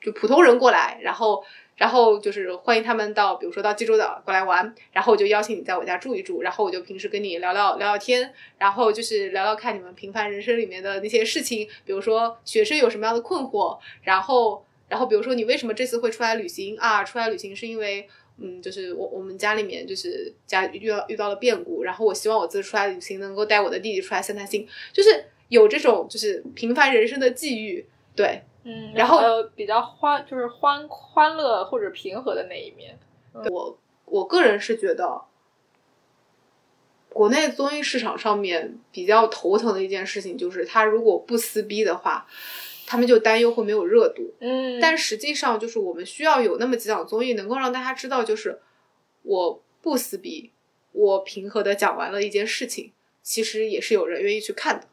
[0.00, 1.42] 就普通人过来，然后
[1.80, 17.02] 然后就是欢迎他们到，比如说到济州岛过来玩，然后我就邀请你在我家住一住，然后我就平时跟你聊聊聊聊天，然后就是聊聊看你们平凡人生里面的那些事情，比如说学生有什么样的困惑，然后然后比如说你为什么这次会出来旅行啊？
[17.02, 18.06] 出来旅行是因为。
[18.42, 27.84] 嗯，就是我我们家里面就是家遇到遇到了变故，然后我希望我这次出来旅行能够带我的弟弟出来散散心，就是有这种就是平凡人生的际遇，
[28.16, 32.98] 对，嗯，然后呃比较欢就是欢欢乐或者平和的那一面。
[33.50, 35.22] 我我个人是觉得，
[37.08, 42.26] 国内综艺市场上面比较头疼的一件事情就是，他如果不撕逼的话，
[42.86, 44.34] 他们就担忧会没有热度。
[44.40, 48.60] 嗯但实际上，就是我们需要有那么几档综艺，能够让大家知道，就是
[49.22, 50.52] 我不撕逼，
[50.92, 52.92] 我平和的讲完了一件事情，
[53.22, 54.88] 其实也是有人愿意去看的。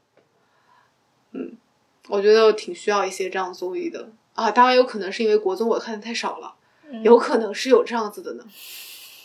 [1.31, 1.57] 嗯，
[2.07, 4.49] 我觉得挺需要一些这样综艺的啊。
[4.51, 6.53] 当然，有可能是因为国综我看的太少了。
[6.89, 8.45] 嗯有可能是有这样子的呢。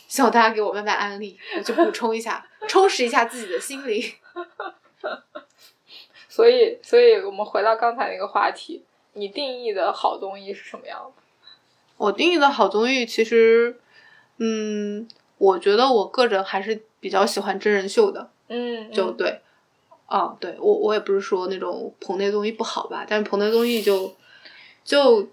[0.07, 4.03] 希望大家给我慢慢安利，我就补充一下，充实一下自己的心灵。
[6.29, 11.21] 所以，所以我们回到刚才那个话题，你定义的好综艺是什么样的？
[11.97, 13.79] 我定义的好综艺，其实，
[14.37, 15.07] 嗯，
[15.37, 19.41] 我觉得我个人还是比较喜欢真人秀的，嗯，就对，
[20.05, 24.13] 啊，对我我也不是说那种棚内综艺不好吧，但是棚内综艺就
[24.83, 25.27] 就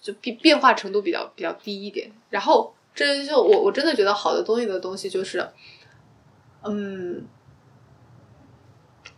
[0.00, 2.10] 就变变化程度比较比较低一点。
[2.28, 5.44] 然后这就我我真的觉得好的综艺的东西就是，
[6.62, 7.26] 嗯，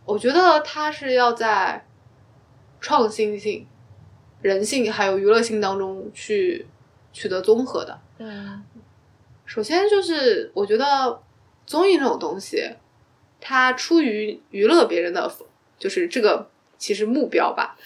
[0.05, 1.85] 我觉得它是要在
[2.79, 3.67] 创新性、
[4.41, 6.65] 人性还有娱乐性当中去
[7.11, 7.99] 取得综合的。
[8.19, 8.63] 嗯
[9.45, 11.21] 首先就是我觉得
[11.65, 12.75] 综艺这种东西，
[13.45, 15.29] 它出于娱乐别人的，
[15.77, 17.77] 就是这个其实目标吧，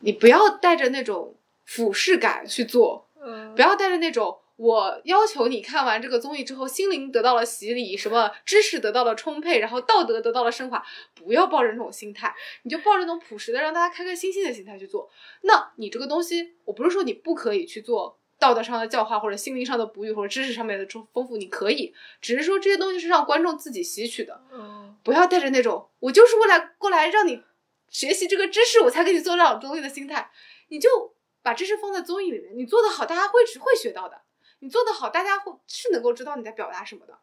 [0.00, 15.10] 你不要带着那种俯视感去做，嗯不要带着那种我要求你看完这个综艺之后，心灵得到了洗礼，什么知识得到了充沛，然后道德得到了升华，不要抱着那种心态，你就抱着那种朴实的让大家开开心心的心态去做。
[15.44, 18.18] 那你这个东西，我不是说你不可以去做。
[18.38, 27.42] 道德上的教化，或者心灵上的哺育，或者知识上面的丰富，你可以，只是说这些东西是让观众自己吸取的，嗯不要带着那种我就是为了过来让你
[27.88, 30.30] 学习这个知识，我才给你做这种综艺的心态，
[30.68, 34.16] 你就把知识放在综艺里面，你做得好，大家会会学到的；
[34.58, 37.18] 你做得好，大家会是能够知道你在表达什么的。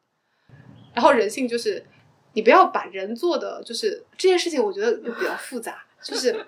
[0.95, 1.85] 然后人性就是，
[2.33, 6.45] 你不要把人做的就是这件事情，我觉得就比较复杂，就是。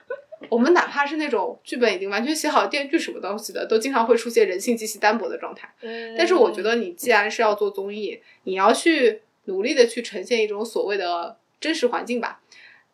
[0.50, 5.74] 我们哪怕是那种剧本已经完全写好的电视剧什么东西的，都经常会出现人性极其单薄的状态。
[5.82, 12.41] 嗯，但是我觉得你既然是要做综艺，你要去努力的去呈现一种所谓的真实环境吧，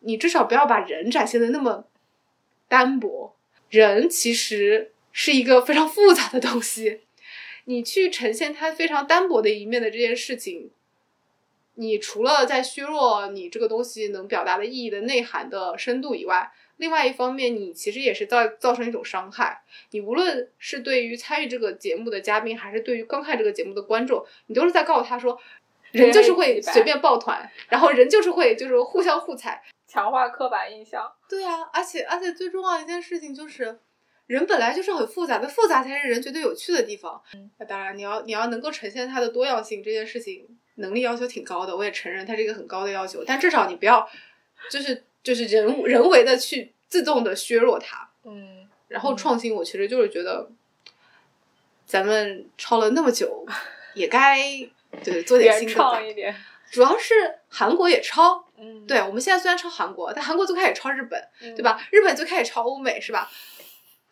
[0.00, 1.84] 你至少不要把人展现的那么
[2.68, 3.34] 单薄。
[3.68, 7.02] 人其实是一个非常复杂的东西，
[7.66, 10.70] 你去呈现它非常单薄的一面的这件事情，
[11.74, 16.50] 你除了在削弱你这个东西能表达的意义的内涵的深度以外，
[16.80, 19.62] 另外一方面，你其实也是造造成一种伤害。
[19.90, 25.38] 你无论是对于参与这个节目的嘉宾，还是对于观看这个节目的观众，你都是在告诉他说，
[25.92, 29.62] 人就是会随便抱团，然后人就是会就是互相互踩。
[29.86, 31.12] 强化刻板印象。
[31.28, 33.78] 对啊，而且而且最重要的一件事情就是，
[34.26, 37.20] 人本来就是很复杂的，复杂才是人觉得有趣的地方。
[37.58, 43.22] 那当然，你要你要能够呈现它的多样性，这件事情能力要求挺高的，我也承认它是一个很高的要求。
[43.26, 44.08] 但至少你不要，
[44.70, 48.10] 就是就是人人为的去自动的削弱它。
[48.24, 50.50] 嗯然后创新，我其实就是觉得，
[51.86, 53.46] 咱们抄了那么久，
[53.94, 54.38] 也该
[55.04, 55.90] 对做点新的吧。
[55.90, 56.34] 创一点。
[56.70, 61.62] 主要是韩国也抄，嗯，对我们现在虽然抄韩国，但韩国最开始抄日本，嗯对？
[61.62, 61.84] 吧？
[61.90, 63.30] 日本最开始抄欧美，是吧？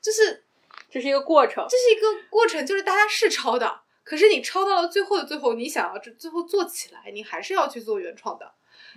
[0.00, 0.44] 就是
[0.90, 1.66] 这是一个过程。
[1.68, 8.52] 这是一个过程，就是大家是抄的，可是你抄到了最后的最后，你想要这最后做起来，你还是要去做原创的。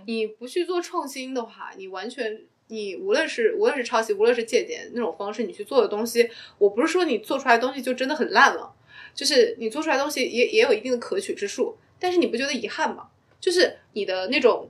[0.05, 8.73] 你不去做创新的话，你完全你无论是无论是抄袭，无论是借鉴那种方式，你去做的东西，我不是说你做出来的东西就真的很烂了，
[9.13, 13.09] 就是你做出来东西也也有一定的可取之处，但是你不觉得遗憾吗？
[13.39, 14.69] 就是你的那种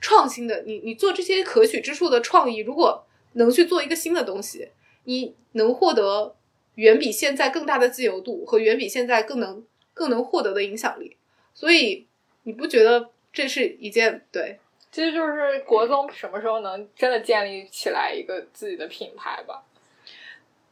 [0.00, 4.68] 创新的，你你做这些可取之处的创意，如果能去做一个新的东西，
[5.04, 6.36] 你能获得
[6.74, 9.64] 远比现在更大的自由度和远比现在更能
[9.94, 11.16] 更能获得的影响力。
[11.54, 12.06] 所以
[12.42, 14.58] 你不觉得这是一件对？
[14.90, 19.64] 其实就是国综什么时候能真的建立起来一个自己的品牌吧？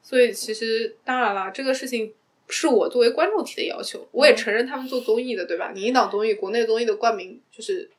[0.01, 2.15] 所以其实当然了，这个事情
[2.49, 5.73] 是我作为观众提的要求，我也承认他们做综艺的，对吧？
[5.75, 7.91] 你一档综艺，国内综艺的冠名就是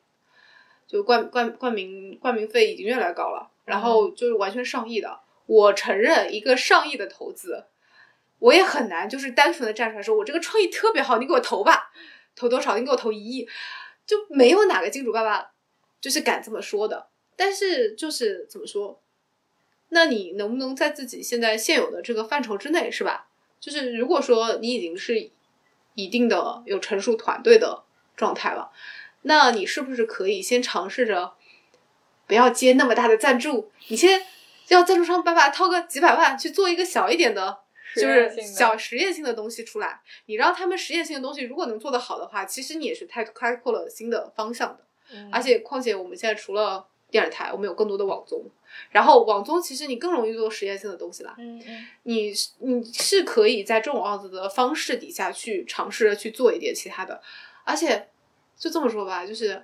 [0.88, 5.20] 就冠冠冠名冠名费已经越来越高了，然后就是完全上亿的。
[5.44, 7.64] 我承认一个上亿的投资，
[8.38, 11.90] 我也很难就是单纯的站出来说我这个创意特别好，你给我投吧，
[12.34, 12.78] 投多少？
[12.78, 13.46] 你给我投一亿，
[14.06, 15.52] 就没有哪个金主爸爸
[16.00, 17.08] 就是敢这么说的。
[17.36, 19.02] 但是就是怎么说？
[19.88, 23.28] 那你能不能在自己现在现有的这个范畴之内，是吧？
[23.60, 25.30] 就是如果说你已经是
[25.94, 27.82] 一定的有成熟团队的
[28.16, 28.70] 状态了，
[29.22, 31.34] 那你是不是可以先尝试着
[32.26, 33.72] 不要接那么大的赞助？
[33.88, 34.26] 你先
[34.68, 37.60] 要赞助商爸爸掏个几百万去做一个小一点的，
[37.94, 40.00] 就是小实验性的东西出来。
[40.26, 44.80] 你让他们实验性的东西如果能做得好的话，其实你也是太开阔了新的方向的。
[45.12, 48.42] 嗯而且况且我们现在除了电视台，我们有更多的网综，
[48.90, 51.34] 然后网综其实你更容易做实验性的东西啦。
[51.38, 57.20] 嗯嗯你是你是可以在这种样子的方式底下去尝试着去做一点其他的，
[57.64, 58.08] 而且
[58.56, 59.62] 就这么说吧，就是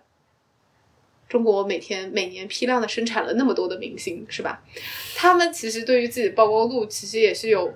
[1.27, 4.63] 中国每天每年批量的生产了那么多的明星，是吧？
[5.17, 7.73] 他们其实对于自己的曝光度其实也是有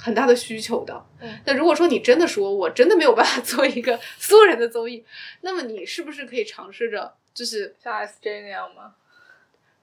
[0.00, 1.04] 很大的需求的。
[1.20, 5.04] 嗯那如果说你真的说我真的没有办法 做一个素人的综艺，
[5.42, 8.94] 那么你是不是可以尝试着就是像 SJ 那样吗？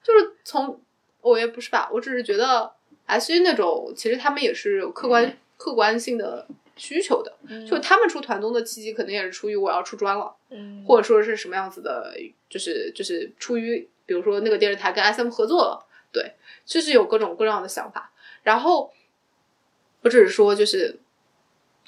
[0.04, 0.82] 就是从
[1.22, 2.72] 我也不是吧，我只是觉得
[3.06, 7.34] S J 那种其实他们也是有客观、客观性的需求的，
[7.70, 12.14] 就他们出团综的契机可能也是出于我要出专了，嗯或者说是什么样子的，
[12.50, 16.34] 就是就是出于比如说那个电视台跟 S M 合作了，对，
[16.66, 18.12] 就是有各种各样的想法。
[18.44, 18.94] 然后
[20.08, 20.98] 我只是说就是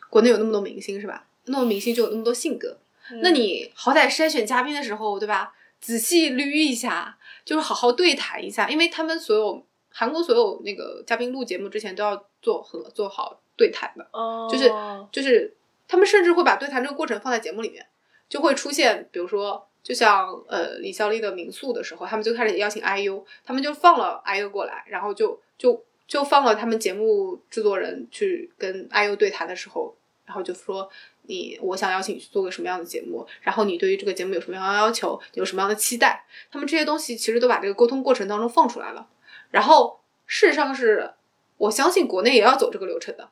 [0.10, 1.26] 国内有那么多明星是吧？
[1.46, 2.78] 那么多明星就有那么多性格，
[3.24, 5.54] 那你好歹筛选嘉宾的时候，对吧？
[5.80, 14.70] 仔细捋一下，就是好好对谈一下，因为他们所有韩国所有那个嘉宾录节目之前都要做和做好对谈的，哦，就是
[15.12, 15.56] 就是
[15.88, 17.88] 他们甚至会把对谈这个过程放在节目里面，
[18.28, 29.96] 就会出现，比如说，就像呃李孝利的民宿的时候，他们就开始邀请 IU，他们就放了 IU 过来，然后就就就放了他们节目制作人去跟 IU 对谈的时候，
[30.26, 30.90] 然后就说
[31.28, 39.08] 你我想邀请你去做个什么样的节目，然后你对于这个节目有什么样的要求，有什么样的期待，他们这些东西其实都把这个沟通过程当中放出来了，
[39.52, 41.14] 然后事实上是
[41.58, 43.30] 我相信国内也要走这个流程的。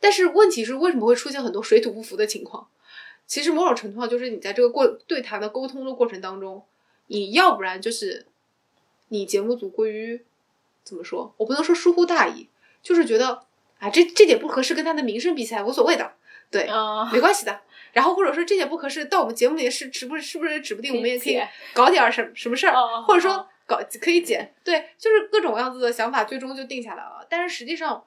[0.00, 2.66] 但是问题是，为什么会出现很多水土不服的情况？
[3.26, 6.62] 其实某种程度上就是你在这个过对谈的沟通的过程当中，
[7.08, 8.26] 你要不然就是
[9.08, 10.24] 你节目组过于
[10.86, 11.34] 怎么说？
[11.36, 12.48] 我不能说疏忽大意，
[12.80, 13.42] 就是觉得
[13.80, 16.12] 啊这这点不合适，跟他的名声比起来无所谓的，
[16.48, 17.60] 对，啊，没关系的。
[17.92, 21.42] 然后或者说这点不合适，到我们节目里是指不是不是指不定我们也可以
[21.74, 27.26] 搞点儿什什么事儿，哦或者说哦搞可以剪，对，就是各种样子的想法，最终就定下来了。
[27.28, 28.04] 但是实际上，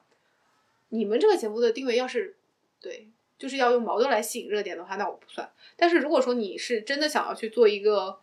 [0.88, 2.34] 你们这个节目的定位要是
[2.80, 5.50] 对，就是要用矛盾来吸引热点的话，那我不算。
[5.76, 8.20] 但是如果说你是真的想要去做一个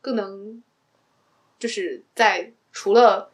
[0.00, 0.60] 更能，
[1.58, 3.30] 就是在除了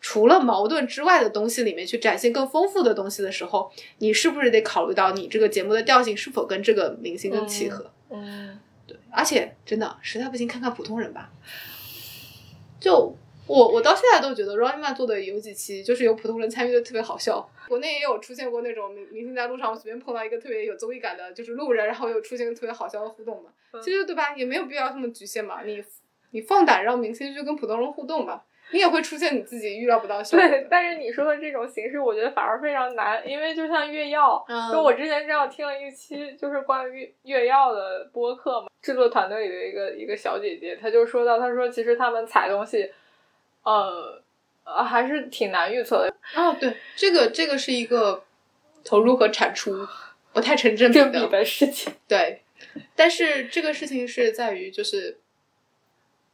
[0.00, 7.90] 除了矛盾之外的东西里面去展现更丰富的东西的时候，你是不是得考虑到你这个节目的调性是否跟这个明星更契合？
[8.10, 11.30] 嗯对而且真的实在不行，看看普通人吧。
[12.80, 13.14] 就
[13.46, 17.48] 我我到现在都觉得 Running Man 做的有几期，就是有普通人参与的特别好笑。
[17.68, 23.50] 国内也有出现过那种明明星在路上随便碰到一个特别有综艺感的，就是路人，然后有出现特别好笑的互动嘛。
[23.72, 25.62] 嗯其实对吧，也没有必要这么局限嘛。
[25.62, 25.80] 你
[26.32, 30.46] 你放胆让明星去跟普通人互动吧，你也会出现你自己预料不到的效果。
[30.48, 42.90] 对，但是你说的这种形式，我觉得反而非常难，因为就像月曜，嗯就我之前正好听了一期就是关于月曜的播客嘛，制作团队里的一个一个小姐姐，她就说到，她说其实他们采东西，
[43.62, 44.22] 呃
[44.64, 48.22] 呃还是挺难预测的，啊，对，这个这个是一个
[48.84, 49.86] 投入和产出
[50.32, 51.92] 不太成正比的事情。
[52.08, 52.42] 对，
[52.94, 55.18] 但是这个事情是在于，就是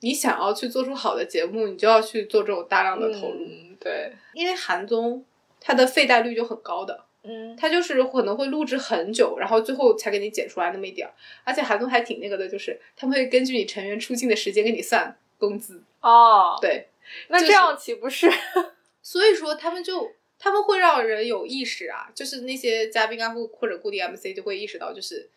[0.01, 3.45] 你想要去做出好的节目，你就要去做这种大量的投入。
[3.45, 5.25] 嗯，对，因为韩综
[5.61, 11.13] 它的费带率就很高的，嗯它就是可能会录制很久，然后最后才给你剪出来那么一点儿。
[11.45, 15.83] 而且韩综还挺那个的，就是他们会根据你成员出镜的时间给你算工资。
[16.01, 16.89] 哦，对，
[17.29, 18.31] 那这样岂不是？
[19.03, 25.29] 所以说他们就他们会让人有意识啊，就是那些嘉宾啊或或者固定 MC 就会意识到，就是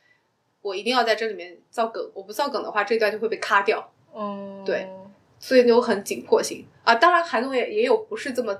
[0.61, 4.89] 我一定要在这里面造梗，我不造梗的话，这段就会被卡掉，嗯，对
[5.39, 6.65] 所以就很紧迫性。
[6.83, 6.95] 啊。
[6.95, 8.57] 当然，韩总也也有不是这么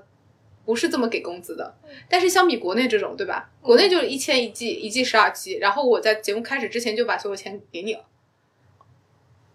[0.66, 1.76] 不是这么给工资的，
[2.08, 3.50] 但是相比国内这种，对吧？
[3.62, 8.06] 国内就是一千一季，一季十二期，然后我在节目开始之前就把所有钱给你了，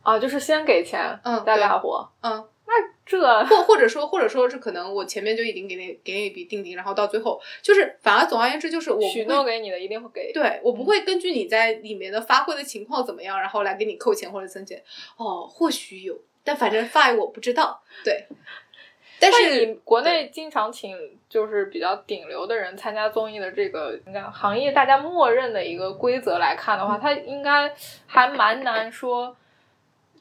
[0.02, 1.60] 啊，就是先给钱，嗯再对。
[1.62, 2.44] 干活，嗯，
[3.06, 10.32] 这或或者说或者说是可能我前面就已经给你给你一笔定金，然后到最后就是反而总而言之就是我不许诺给你的一定会给。
[10.32, 14.82] 对我不会根据你在里面的发挥的情况怎么样，然后来给你扣钱或者增减。
[15.16, 17.82] 哦，或许有，但反正 fine 我不知道。
[18.02, 18.24] 对，
[19.20, 20.96] 但但是你国内经常请
[21.28, 27.70] 就是比较顶流的人参加综艺的这个你看行业大家默认的一个规则来看的话，它应该
[28.06, 29.36] 还蛮难说，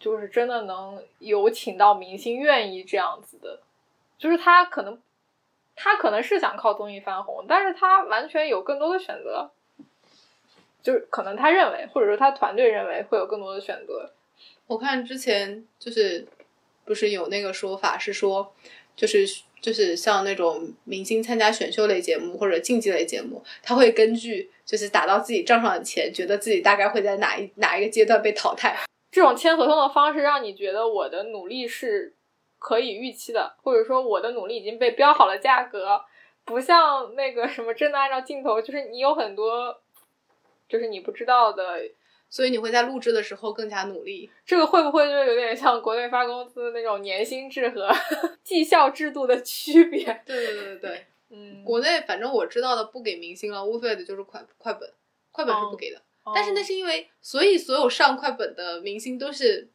[0.03, 3.61] 就是真的能有请到明星愿意这样子的，
[4.17, 4.99] 就是他可能
[5.73, 9.49] 他可能是想靠综艺翻红，但是他完全有更多的选择。
[10.81, 14.11] 就是可能他认为，或者说他团队认为会有更多的选择，
[14.67, 16.27] 我看之前就是
[16.83, 18.53] 不是有那个说法是说，
[18.93, 19.25] 就是
[19.61, 28.77] 就是像那种明星参加选秀类节目或者竞技类节目，他会根据就是打到自己账上的钱，觉得自己大概会在哪一哪一个阶段被淘汰。
[29.13, 32.15] 这种签合同的方式让你觉得我的努力是
[32.57, 36.01] 可以预期的，或者说我的努力已经被标好了价格，
[36.43, 39.79] 不像那个什么真的按照镜头，就是你有很多
[40.67, 41.79] 就是你不知道的，
[42.27, 44.31] 所以你会在录制的时候更加努力。
[44.43, 47.91] 这个会不会就有点像国内发工资那种年薪制和
[48.43, 50.05] 绩效制度的区别？
[50.25, 51.05] 对对对对对。
[51.29, 54.91] 嗯，国内反正我知道的不给明星了，无非的就是快快本，
[55.31, 56.01] 快本是不给的。
[56.33, 59.67] 但是那哦是因为，所以所有上快本的明星都是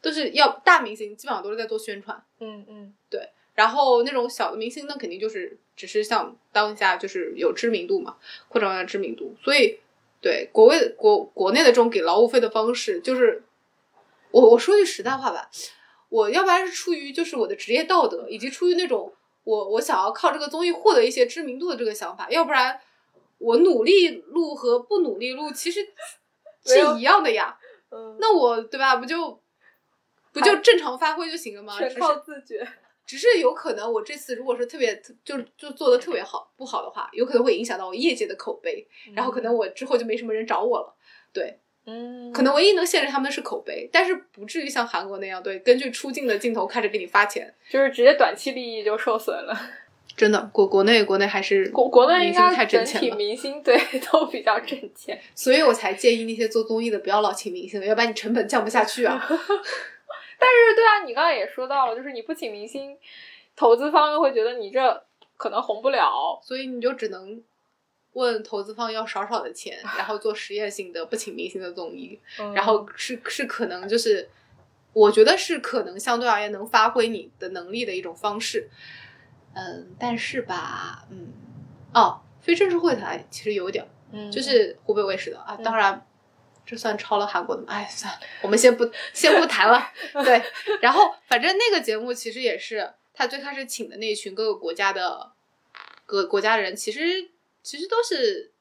[0.00, 2.22] 都是要大明星，基本上都是在做宣传。
[2.38, 8.16] 嗯嗯对然后那种小的明星，那肯定就是只是想当一下就是有知名度嘛，
[8.48, 9.34] 扩张下知名度。
[9.42, 9.78] 所以
[10.20, 13.42] 对国外国国内的这种给劳务费的方式，就是
[14.30, 15.50] 我我说句实在话吧，
[16.08, 19.12] 我要不然是出于就是我的职业道德，以及出于那种。
[19.42, 22.78] 我我想要靠这个综艺获得一些知名度的这个想法，要不然
[23.40, 25.80] 我努力录和不努力录其实
[26.64, 27.58] 是一样的呀。
[27.90, 28.94] 嗯，那我对吧？
[28.96, 29.42] 不就
[30.32, 31.76] 不就正常发挥就行了吗？
[31.78, 32.68] 全靠只是自觉。
[33.06, 38.86] 只是有可能我这次如果说特别就就做的特别好不好的话，有可能会影响到我业界的口碑，
[39.16, 40.94] 然后可能我之后就没什么人找我了。
[41.32, 47.52] 对，嗯，可能唯一能限制他们的是口碑，但是不至于像韩国那样，对，根据出镜的镜头开始给你发钱。
[47.68, 49.58] 就是直接短期利益就受损了。
[50.20, 53.80] 真的，国国内国内还是国国内应明星太该整体挣钱了，明星对
[54.12, 55.18] 都比较挣钱。
[55.34, 59.16] 所以我才建议那些做综艺的不要老请明星了，要不然你成本降不下去啊。
[59.26, 62.94] 但是对啊，你刚才也说到了，就是你不请明星，
[63.56, 65.02] 投资方又会觉得你这
[65.38, 66.38] 可能红不了。
[66.42, 67.42] 所以你就只能
[68.12, 74.28] 问投资方要少少的钱，然后做实验性的不请明星的综艺， 嗯然后是是可能就是，
[74.92, 78.68] 我觉得是可能相对而言能发挥你的能力的一种方式。
[79.54, 81.32] 嗯，但是吧，嗯，
[81.94, 86.06] 哦，非正式会谈其实有一点，嗯就是湖北卫视的啊，嗯当然。
[86.66, 87.68] 这算抄了韩国的吗？
[87.72, 89.90] 哎，算了，我们先不先不谈了。
[90.22, 90.40] 对，
[90.80, 95.32] 然后反正那个节目其实也是他最开始请的那一群各个国家的
[96.06, 97.30] 各国家的人，其实
[97.64, 98.52] 其实都是，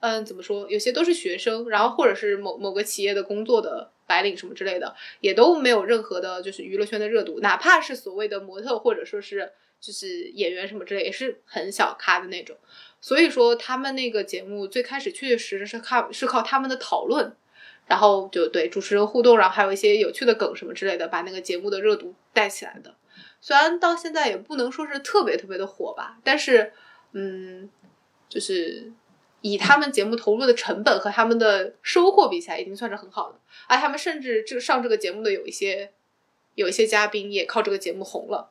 [0.00, 0.66] 嗯，怎么说？
[0.70, 12.56] 有些都是学生，然后或者是某某个企业的工作的白领什么之类的，也都没有任何的就是娱乐圈的热度，哪怕是所谓的模特或者说是就是演员什么之类，也是很小咖的那种。
[13.00, 17.36] 所以说，他们那个节目最开始确确实实是靠是靠他们的讨论，
[17.86, 22.94] 然后就对主持人互动，然后还有一些有趣的梗什么之类的，把那个节目的热度带起来的。
[23.40, 26.72] 虽然到现在也不能说是特别特别的火吧，但是
[27.12, 27.70] 嗯，
[28.28, 28.92] 就是
[29.42, 33.38] 以他们节目投入的成本和他们的收获比起来，已经算是很好的。
[33.68, 35.92] 而他们甚至这上这个节目的有一些
[36.56, 38.50] 有一些嘉宾也靠这个节目红了，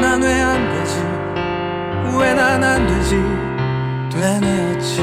[0.00, 0.94] 난 왜 안 되지?
[2.18, 3.16] 왜 난 안 되지?
[4.12, 5.02] 되뇌었지.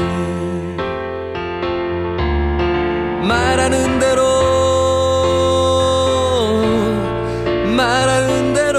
[3.28, 4.22] 말하는 대로
[7.76, 8.78] 말하는 대로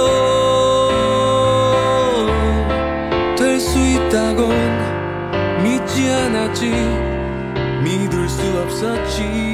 [3.37, 4.49] 될 수 있다곤
[5.63, 6.69] 믿지 않았지.
[7.83, 9.52] 믿을 수 없었지